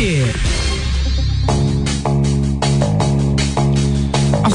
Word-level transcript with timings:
Inter. 0.00 0.57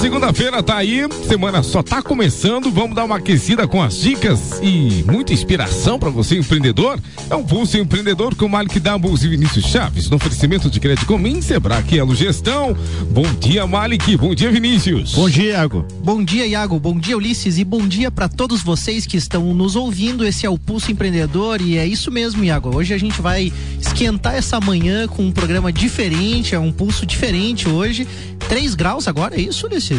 Segunda-feira 0.04 0.62
tá 0.62 0.76
aí, 0.76 1.08
semana 1.26 1.63
só 1.63 1.82
tá 1.82 2.02
começando. 2.02 2.70
Vamos 2.70 2.94
dar 2.94 3.05
uma 3.05 3.16
aquecida 3.16 3.66
com 3.66 3.82
as 3.82 4.02
dicas 4.02 4.60
e 4.62 5.02
muita 5.10 5.32
inspiração 5.32 5.98
para 5.98 6.10
você, 6.10 6.38
empreendedor. 6.38 7.00
É 7.29 7.36
um 7.36 7.46
Pulso 7.46 7.78
Empreendedor 7.78 8.36
com 8.36 8.50
Malik 8.50 8.81
Doubles 8.81 9.23
e 9.23 9.30
Vinícius 9.30 9.66
Chaves, 9.66 10.09
no 10.09 10.18
oferecimento 10.18 10.70
de 10.70 10.77
crédito 10.77 11.05
comum, 11.05 11.41
Sebrae 11.41 11.98
Elo 11.98 12.13
Gestão. 12.13 12.76
Bom 13.12 13.23
dia, 13.39 13.66
Malik. 13.66 14.18
Bom 14.18 14.36
dia, 14.36 14.52
Vinícius. 14.52 15.13
Bom 15.13 15.30
dia, 15.30 15.52
Iago. 15.52 15.86
Bom 16.04 16.22
dia, 16.22 16.45
Iago. 16.48 16.77
Bom 16.81 16.99
dia, 16.99 17.16
Ulisses. 17.16 17.58
E 17.58 17.63
bom 17.63 17.88
dia 17.88 18.12
para 18.12 18.27
todos 18.27 18.62
vocês 18.62 19.05
que 19.05 19.16
estão 19.16 19.54
nos 19.54 19.77
ouvindo. 19.77 20.26
Esse 20.26 20.45
é 20.45 20.49
o 20.49 20.59
Pulso 20.59 20.91
Empreendedor 20.91 21.62
e 21.62 21.77
é 21.77 21.88
isso 21.88 22.12
mesmo, 22.12 22.44
Iago. 22.44 22.76
Hoje 22.76 22.94
a 22.94 22.98
gente 22.98 23.22
vai 23.22 23.54
esquentar 23.80 24.35
essa 24.35 24.59
manhã 24.59 25.08
com 25.08 25.23
um 25.23 25.31
programa 25.31 25.72
diferente, 25.72 26.54
é 26.54 26.59
um 26.59 26.73
pulso 26.73 27.05
diferente 27.05 27.70
hoje. 27.70 28.05
3 28.49 28.76
graus 28.76 29.08
agora, 29.08 29.35
é 29.35 29.41
isso, 29.41 29.66
Ulisses? 29.66 29.92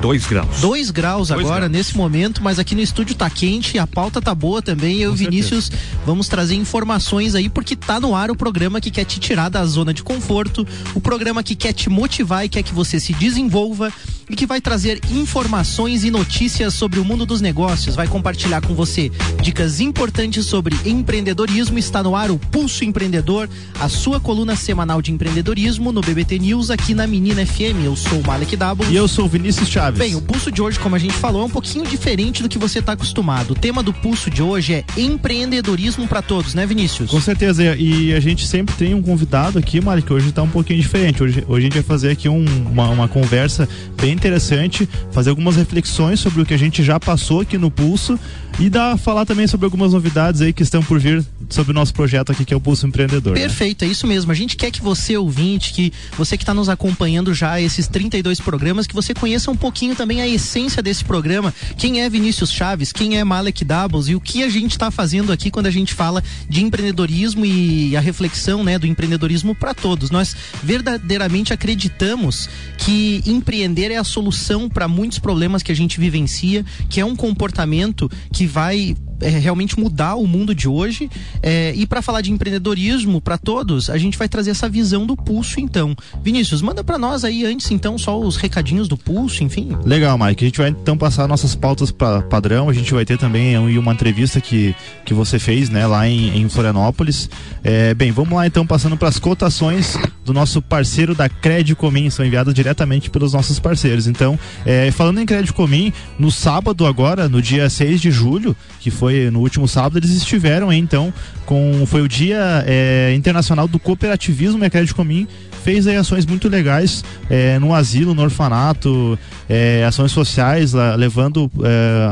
2 0.00 0.26
graus. 0.26 0.60
2 0.60 0.90
graus 0.90 1.28
Dois 1.28 1.40
agora, 1.40 1.60
graus. 1.60 1.72
nesse 1.72 1.96
momento, 1.96 2.42
mas 2.42 2.58
aqui 2.58 2.74
no 2.74 2.80
estúdio 2.80 3.14
tá 3.14 3.28
quente, 3.28 3.78
a 3.78 3.86
pauta 3.86 4.20
tá 4.22 4.34
boa 4.34 4.62
também. 4.62 4.98
Eu 4.98 5.10
e 5.10 5.14
o 5.14 5.16
Vinícius 5.16 5.70
vamos 6.06 6.28
trazer 6.28 6.54
informações 6.54 7.34
aí, 7.34 7.48
porque 7.48 7.74
tá 7.74 7.98
no 7.98 8.14
ar 8.14 8.30
o 8.30 8.36
programa 8.36 8.80
que 8.80 8.90
quer 8.90 9.04
te 9.04 9.18
tirar 9.18 9.48
da 9.48 9.64
zona 9.66 9.92
de 9.92 10.02
conforto, 10.02 10.66
o 10.94 11.00
programa 11.00 11.42
que 11.42 11.54
quer 11.54 11.72
te 11.72 11.90
motivar 11.90 12.44
e 12.44 12.48
quer 12.48 12.62
que 12.62 12.72
você 12.72 13.00
se 13.00 13.12
desenvolva 13.12 13.92
e 14.30 14.36
que 14.36 14.46
vai 14.46 14.60
trazer 14.60 15.00
informações 15.10 16.04
e 16.04 16.10
notícias 16.10 16.74
sobre 16.74 16.98
o 16.98 17.04
mundo 17.04 17.24
dos 17.24 17.40
negócios. 17.40 17.94
Vai 17.96 18.06
compartilhar 18.06 18.60
com 18.60 18.74
você 18.74 19.10
dicas 19.42 19.80
importantes 19.80 20.46
sobre 20.46 20.76
empreendedorismo. 20.84 21.78
Está 21.78 22.02
no 22.02 22.14
ar 22.14 22.30
o 22.30 22.38
Pulso 22.38 22.84
Empreendedor, 22.84 23.48
a 23.80 23.88
sua 23.88 24.20
coluna 24.20 24.56
semanal 24.56 25.00
de 25.00 25.12
empreendedorismo 25.12 25.92
no 25.92 26.00
BBT 26.00 26.38
News 26.38 26.70
aqui 26.70 26.94
na 26.94 27.06
Menina 27.06 27.44
FM. 27.46 27.84
Eu 27.84 27.96
sou 27.96 28.20
o 28.20 28.26
Malek 28.26 28.56
Dabo. 28.56 28.84
E 28.90 28.96
eu 28.96 29.08
sou 29.08 29.24
o 29.24 29.28
Vinícius 29.28 29.68
Chaves. 29.68 29.98
Bem, 29.98 30.14
o 30.14 30.20
pulso 30.20 30.50
de 30.52 30.60
hoje, 30.60 30.78
como 30.78 30.94
a 30.94 30.98
gente 30.98 31.14
falou, 31.14 31.42
é 31.42 31.44
um 31.46 31.50
pouquinho 31.50 31.86
diferente 31.86 32.42
do 32.42 32.48
que 32.48 32.58
você 32.58 32.80
está 32.80 32.92
acostumado. 32.92 33.52
O 33.52 33.54
tema 33.54 33.82
do 33.82 33.92
pulso 33.92 34.30
de 34.30 34.42
hoje 34.42 34.74
é 34.74 34.84
empreendedorismo 34.96 36.06
para 36.06 36.20
todos, 36.22 36.54
né, 36.54 36.66
Vinícius? 36.66 37.10
Com 37.10 37.20
certeza, 37.20 37.76
e 37.76 38.12
a 38.12 38.20
gente 38.20 38.46
sempre 38.46 38.74
tem 38.74 38.94
um 38.94 39.02
convidado 39.02 39.58
aqui, 39.58 39.80
Mari, 39.80 40.02
que 40.02 40.12
hoje 40.12 40.32
tá 40.32 40.42
um 40.42 40.48
pouquinho 40.48 40.80
diferente. 40.80 41.22
Hoje, 41.22 41.44
hoje 41.48 41.58
a 41.58 41.60
gente 41.68 41.74
vai 41.74 41.82
fazer 41.82 42.10
aqui 42.10 42.28
um- 42.28 42.44
uma, 42.70 42.88
uma 42.90 43.08
conversa 43.08 43.68
bem 44.00 44.17
interessante, 44.18 44.88
fazer 45.12 45.30
algumas 45.30 45.56
reflexões 45.56 46.20
sobre 46.20 46.42
o 46.42 46.46
que 46.46 46.52
a 46.52 46.58
gente 46.58 46.82
já 46.82 46.98
passou 46.98 47.40
aqui 47.40 47.56
no 47.56 47.70
Pulso 47.70 48.18
e 48.58 48.68
dar, 48.68 48.96
falar 48.98 49.24
também 49.24 49.46
sobre 49.46 49.64
algumas 49.64 49.92
novidades 49.92 50.40
aí 50.40 50.52
que 50.52 50.62
estão 50.62 50.82
por 50.82 50.98
vir 50.98 51.24
sobre 51.48 51.70
o 51.70 51.74
nosso 51.74 51.94
projeto 51.94 52.32
aqui, 52.32 52.44
que 52.44 52.52
é 52.52 52.56
o 52.56 52.60
Pulso 52.60 52.86
Empreendedor. 52.86 53.34
né? 53.34 53.40
Perfeito, 53.40 53.84
é 53.84 53.88
isso 53.88 54.06
mesmo. 54.06 54.32
A 54.32 54.34
gente 54.34 54.56
quer 54.56 54.70
que 54.70 54.82
você, 54.82 55.16
ouvinte, 55.16 55.72
que 55.72 55.92
você 56.16 56.36
que 56.36 56.42
está 56.42 56.52
nos 56.52 56.68
acompanhando 56.68 57.32
já 57.32 57.60
esses 57.60 57.86
32 57.86 58.40
programas, 58.40 58.86
que 58.86 58.94
você 58.94 59.14
conheça 59.14 59.50
um 59.50 59.56
pouquinho 59.56 59.94
também 59.94 60.20
a 60.20 60.28
essência 60.28 60.82
desse 60.82 61.04
programa. 61.04 61.54
Quem 61.76 62.02
é 62.02 62.10
Vinícius 62.10 62.52
Chaves, 62.52 62.92
quem 62.92 63.16
é 63.16 63.24
Malek 63.24 63.64
Doubles 63.64 64.08
e 64.08 64.14
o 64.14 64.20
que 64.20 64.42
a 64.42 64.48
gente 64.48 64.72
está 64.72 64.90
fazendo 64.90 65.32
aqui 65.32 65.50
quando 65.50 65.66
a 65.66 65.70
gente 65.70 65.94
fala 65.94 66.22
de 66.48 66.62
empreendedorismo 66.62 67.46
e 67.46 67.96
a 67.96 68.00
reflexão 68.00 68.64
né, 68.64 68.78
do 68.78 68.86
empreendedorismo 68.86 69.54
para 69.54 69.72
todos. 69.72 70.10
Nós 70.10 70.34
verdadeiramente 70.62 71.52
acreditamos 71.52 72.48
que 72.76 73.22
empreender 73.24 73.92
é 73.92 73.96
a 73.96 74.04
solução 74.04 74.68
para 74.68 74.88
muitos 74.88 75.18
problemas 75.18 75.62
que 75.62 75.70
a 75.70 75.76
gente 75.76 76.00
vivencia, 76.00 76.64
que 76.90 77.00
é 77.00 77.04
um 77.04 77.14
comportamento 77.14 78.10
que 78.32 78.47
vai 78.48 78.96
é, 79.20 79.28
realmente 79.30 79.78
mudar 79.78 80.14
o 80.16 80.26
mundo 80.26 80.54
de 80.54 80.68
hoje. 80.68 81.10
É, 81.42 81.72
e 81.76 81.86
para 81.86 82.02
falar 82.02 82.20
de 82.20 82.30
empreendedorismo 82.32 83.20
para 83.20 83.38
todos, 83.38 83.88
a 83.90 83.98
gente 83.98 84.18
vai 84.18 84.28
trazer 84.28 84.50
essa 84.50 84.68
visão 84.68 85.06
do 85.06 85.16
pulso, 85.16 85.60
então. 85.60 85.94
Vinícius, 86.22 86.62
manda 86.62 86.82
para 86.84 86.98
nós 86.98 87.24
aí 87.24 87.44
antes, 87.44 87.70
então, 87.70 87.96
só 87.98 88.18
os 88.18 88.36
recadinhos 88.36 88.88
do 88.88 88.96
pulso, 88.96 89.42
enfim. 89.44 89.70
Legal, 89.84 90.18
Mike. 90.18 90.44
A 90.44 90.48
gente 90.48 90.58
vai 90.58 90.68
então 90.70 90.96
passar 90.96 91.26
nossas 91.28 91.54
pautas 91.54 91.90
para 91.90 92.22
padrão. 92.22 92.68
A 92.68 92.72
gente 92.72 92.92
vai 92.92 93.04
ter 93.04 93.18
também 93.18 93.58
um- 93.58 93.78
uma 93.78 93.92
entrevista 93.92 94.40
que, 94.40 94.74
que 95.04 95.14
você 95.14 95.38
fez, 95.38 95.68
né, 95.70 95.86
lá 95.86 96.08
em, 96.08 96.38
em 96.40 96.48
Florianópolis. 96.48 97.28
É, 97.62 97.94
bem, 97.94 98.10
vamos 98.12 98.32
lá 98.34 98.46
então 98.46 98.66
passando 98.66 98.96
para 98.96 99.08
as 99.08 99.18
cotações 99.18 99.96
do 100.24 100.32
nosso 100.32 100.60
parceiro 100.60 101.14
da 101.14 101.28
Credicomim, 101.28 102.10
são 102.10 102.24
enviadas 102.24 102.52
diretamente 102.52 103.08
pelos 103.10 103.32
nossos 103.32 103.58
parceiros. 103.58 104.06
Então, 104.06 104.38
é, 104.66 104.90
falando 104.90 105.20
em 105.20 105.26
Credicomim, 105.26 105.92
no 106.18 106.30
sábado 106.30 106.84
agora, 106.86 107.28
no 107.28 107.40
dia 107.40 107.68
6 107.70 108.00
de 108.00 108.10
julho, 108.10 108.54
que 108.80 108.90
foi 108.90 109.07
no 109.30 109.40
último 109.40 109.66
sábado, 109.66 109.98
eles 109.98 110.10
estiveram 110.10 110.72
então 110.72 111.12
com 111.48 111.86
foi 111.86 112.02
o 112.02 112.08
Dia 112.08 112.62
é, 112.66 113.14
Internacional 113.16 113.66
do 113.66 113.78
Cooperativismo 113.78 114.62
e 114.62 114.66
a 114.66 114.70
Credicomim 114.70 115.26
fez 115.64 115.86
aí 115.86 115.96
ações 115.96 116.26
muito 116.26 116.46
legais 116.46 117.02
é, 117.28 117.58
no 117.58 117.74
asilo, 117.74 118.14
no 118.14 118.22
orfanato, 118.22 119.18
é, 119.48 119.82
ações 119.86 120.12
sociais, 120.12 120.74
lá, 120.74 120.94
levando 120.94 121.50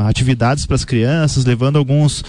atividades 0.07 0.65
para 0.65 0.75
as 0.75 0.83
crianças, 0.83 1.45
levando 1.45 1.77
alguns 1.77 2.23